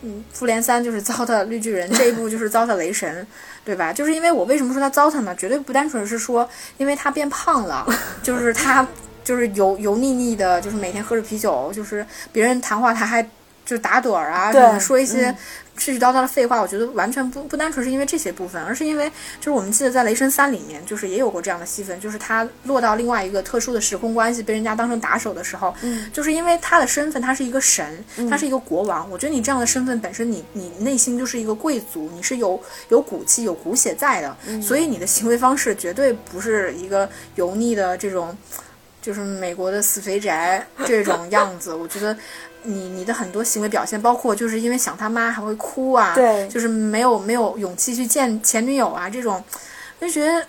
[0.00, 3.26] 嗯，复联三就是 糟蹋绿巨人，这一部就是糟蹋雷神，
[3.66, 3.92] 对吧？
[3.92, 5.34] 就是因为我为什么说他糟蹋呢？
[5.36, 6.48] 绝对不单纯是说
[6.78, 7.86] 因为他变胖了，
[8.22, 8.86] 就是他
[9.22, 15.36] 就是油油腻腻的，就是每天喝着啤酒，就是别人谈话他还就是打盹儿啊，对什么说一些嗯
[15.80, 29.10] 絮絮叨叨的废话，我觉得完全不不单纯是因为这些部分，而是因为就是我们记得在《雷神三》里面，就是也有过这样的戏份，就是他落到另外一个特殊的时空关系，被人家当成打手的时候，嗯，就是因为他的身份，他是一个神，他是一个国王。
[29.10, 38.36] 我觉得你这样的身份本身，你你内心就是一个贵族，你是有有骨气、有骨血在的，所以你的行为方式绝对不是一个油腻的这种，
[39.00, 41.72] 就是美国的死肥宅这种样子。
[41.72, 42.14] 我觉得。
[42.62, 49.42] 你你的很多行为表现，包括就是因为想他妈还会哭啊，对，就是没有没有勇气去见前女友啊，这种
[50.00, 50.46] 就觉得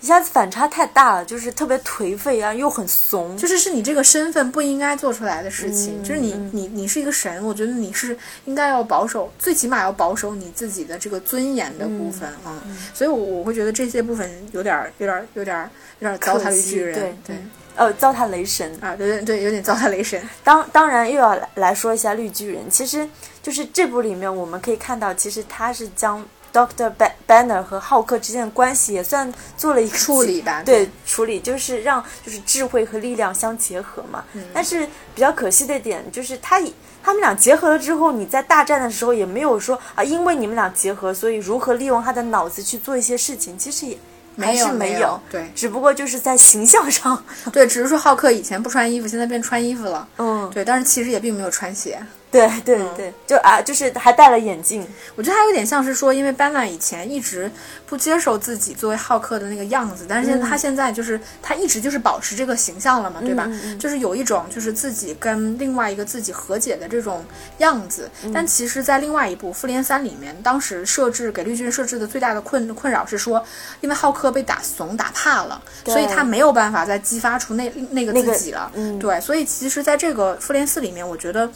[0.00, 12.62] 一下子反差太大了，就是特别颓废啊，又很怂，就是是你这个身份不应该做出来的事情，嗯就是你你你是一个神，我觉得你是应该要保守，最起码要保守你自己的这个尊严的部分啊、
[12.94, 17.36] 所以我我会觉得这些部分有点儿有点儿有点儿有点儿糟蹋绿巨人，对
[17.74, 18.70] 呃，糟蹋雷神。
[18.80, 23.06] 啊，对对对，有点糟蹋雷神，当当然又要来来说一下绿巨人，其实
[23.42, 26.24] 就是这部里面我们可以看到，其实他是将
[26.56, 26.90] Doctor
[27.28, 34.24] Banner 和浩克之间的关系也算做了一个处理吧，对处理，就是让就是智慧和力量相结合嘛。
[34.32, 36.58] 嗯但是比较可惜的点就是他
[37.04, 43.98] 他们俩结合了之后，你在大战的时候也没有说啊，因为你们俩结合，所以如何利用他的脑子去做一些事情，其实也
[44.38, 52.00] 还没有是没有，对只不过就是在形象上， 对，只是说浩克以前不穿衣服，现在变穿衣服了，嗯，对，但是其实也并没有穿鞋。
[52.36, 57.50] 对对嗯对，就啊，就是还戴了眼镜，我觉得他有点像是说，因为班纳以前一直
[57.86, 63.48] 不接受自己作为浩克的那个样子，但是现在他现在就是他一直就是保持这个形象了嘛，对吧？
[63.78, 67.24] 就是有一种就是自己跟另外一个自己和解的这种
[67.58, 68.10] 样子。
[68.24, 73.42] 嗯但其实，在另外一部《复联三》里面，当时设置给绿巨人设置的最大的困困扰是说，
[73.80, 78.70] 因为浩克被打怂打怕了，所以他没有办法再激发出那那个那个自己了。
[78.74, 81.48] 嗯，对，所以其实在这个复联四里面，我觉得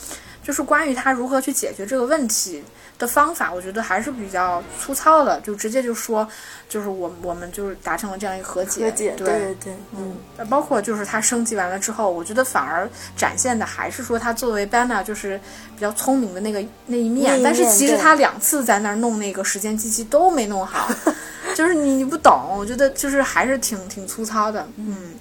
[0.51, 2.61] 就是关于他如何去解决这个问题
[2.99, 6.27] 的方法，我觉得还是比较粗糙的，就直接就说，
[6.69, 15.41] 就是我我们就是达成了这样一个和解，和解，对对对对，嗯，呃包括就是他升级完了之后，我觉得反而展现的还是说他作为 Banner 就是
[15.77, 20.91] 比较聪明的那个那一面，那一面但是其实他两次在那儿弄那个时间机器都没弄好，
[21.55, 25.15] 就是你你不懂，我觉得就是还是挺挺粗糙的，嗯。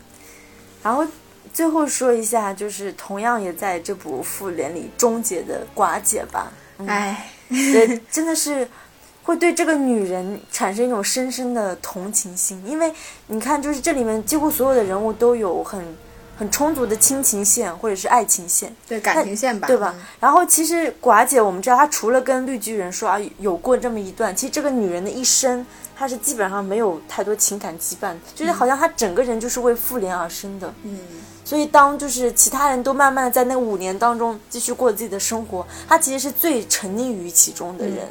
[0.82, 1.06] 然后
[1.60, 6.50] 最后说一下，就是同样也在这部复联里终结的寡姐吧，
[6.88, 8.66] 哎， 对，真的是
[9.24, 12.94] 会对这个女人产生一种深深的同情心，因为
[13.28, 15.84] 你看，就是这里面几乎所有的人物都有很
[16.38, 20.02] 很充足的亲情线或者是爱情线，对感情线吧，对吧嗯？
[20.22, 30.74] 然后其实寡姐，我们知道她除了跟绿巨人说啊有过这么一段，其实这个女人的一生，她是基本上没有太多情感羁绊，就是好像她整个人就是为复联而生的。
[30.84, 30.98] 嗯。
[31.50, 38.08] 所以当就是其他人都慢慢在那五年当中继续过自己的生活，他其实是最沉溺于其中的人。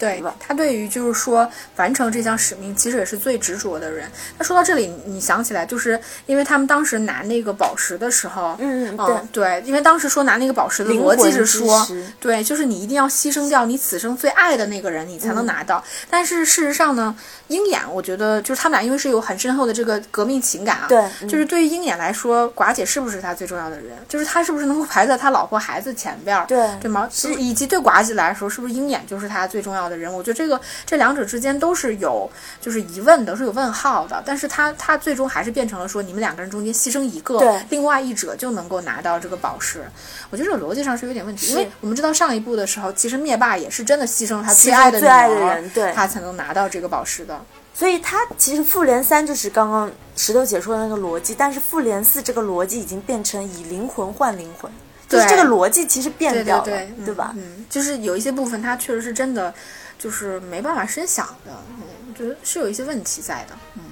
[0.00, 4.10] 对吧他对于就是说完成这项使命，其实也是最执着的人。
[4.38, 11.86] 那说到这里，你想起来，就是因为他们当时拿那个宝石的时候，嗯，嗯，对，因为当时说拿那个宝石的逻辑是说，
[12.18, 15.84] 对，就是你一定要牺牲掉你此生最爱的那个人，你才能拿到。
[16.08, 17.14] 但是事实上呢，
[17.48, 23.96] 鹰眼，我觉得就是他们俩因为是有很深厚的这个革命情感啊，对，嗯就是对于鹰眼来说，寡姐是不是他最重要的人？
[24.08, 26.46] 就是他是不是能够 排在他老婆孩子前边儿？
[26.46, 27.06] 对对吗？
[27.38, 30.12] 以及对寡姐来说，是不是鹰眼就是他最重要的人？
[30.12, 32.30] 我觉得这个这两者之间都是有
[32.60, 34.22] 就是疑问的，是有问号的。
[34.24, 39.84] 但是他他最终还是变成了说，你们两个人中间牺牲一个对，另外一者就能够拿到这个宝石。
[40.30, 47.40] 我觉得这个逻辑上是有点问题，因为我们知道上一部的时候，其实灭霸也是真的牺牲了他最爱的女儿人对他才能拿到这个宝石的。
[47.72, 54.70] 所以他其实复联三就是刚刚石头姐说的那个逻辑，但是复联四这个逻辑已经变成以灵魂换灵魂，
[55.08, 56.64] 就是这个逻辑其实变掉了，
[57.06, 57.32] 对吧？
[57.36, 59.54] 嗯，就是有一些部分它确实是真的，
[60.00, 63.82] 就是没办法深想的，嗯，我觉得是有一些问题在的，嗯。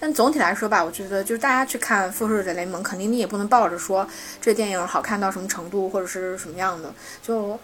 [0.00, 4.08] 但总体来说吧，我觉得就是大家去看《复仇者联盟》，肯定你也不能抱着说
[4.40, 7.58] 这电影好看到什么程度或者是什么样的，就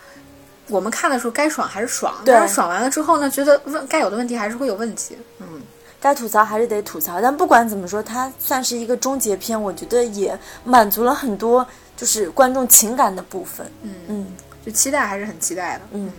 [0.67, 5.63] 我们看的时候该爽还是爽，但是爽完了之后呢，觉得问该有的问题还是会有问题，嗯。
[6.01, 11.67] 该吐槽还是得吐槽，但不管怎么说，它算是一个终结篇，我觉得也满足了很多
[11.97, 13.67] 就是观众情感的部分。
[13.81, 14.37] 嗯嗯，
[14.67, 15.81] 就期待还是很期待的。
[15.93, 16.13] 嗯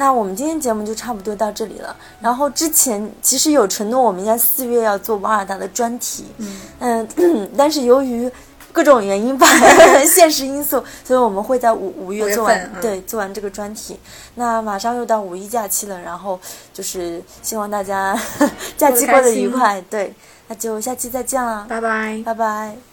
[0.00, 1.94] 那我们今天节目就差不多到这里了。
[2.22, 8.30] 然后之前其实有承诺，我们应该四月要做瓦尔达的专题，嗯嗯， 但是由于
[8.72, 9.46] 各种原因吧，
[10.08, 14.00] 现实因素，所以我们会在五五五月月做完，对，做完这个专题。
[14.36, 16.40] 那马上又到五一假期了，然后
[16.72, 18.18] 就是希望大家
[18.78, 20.14] 假期过得愉快，对，
[20.48, 22.22] 那就下期再见了，拜拜。
[22.24, 22.89] 拜拜。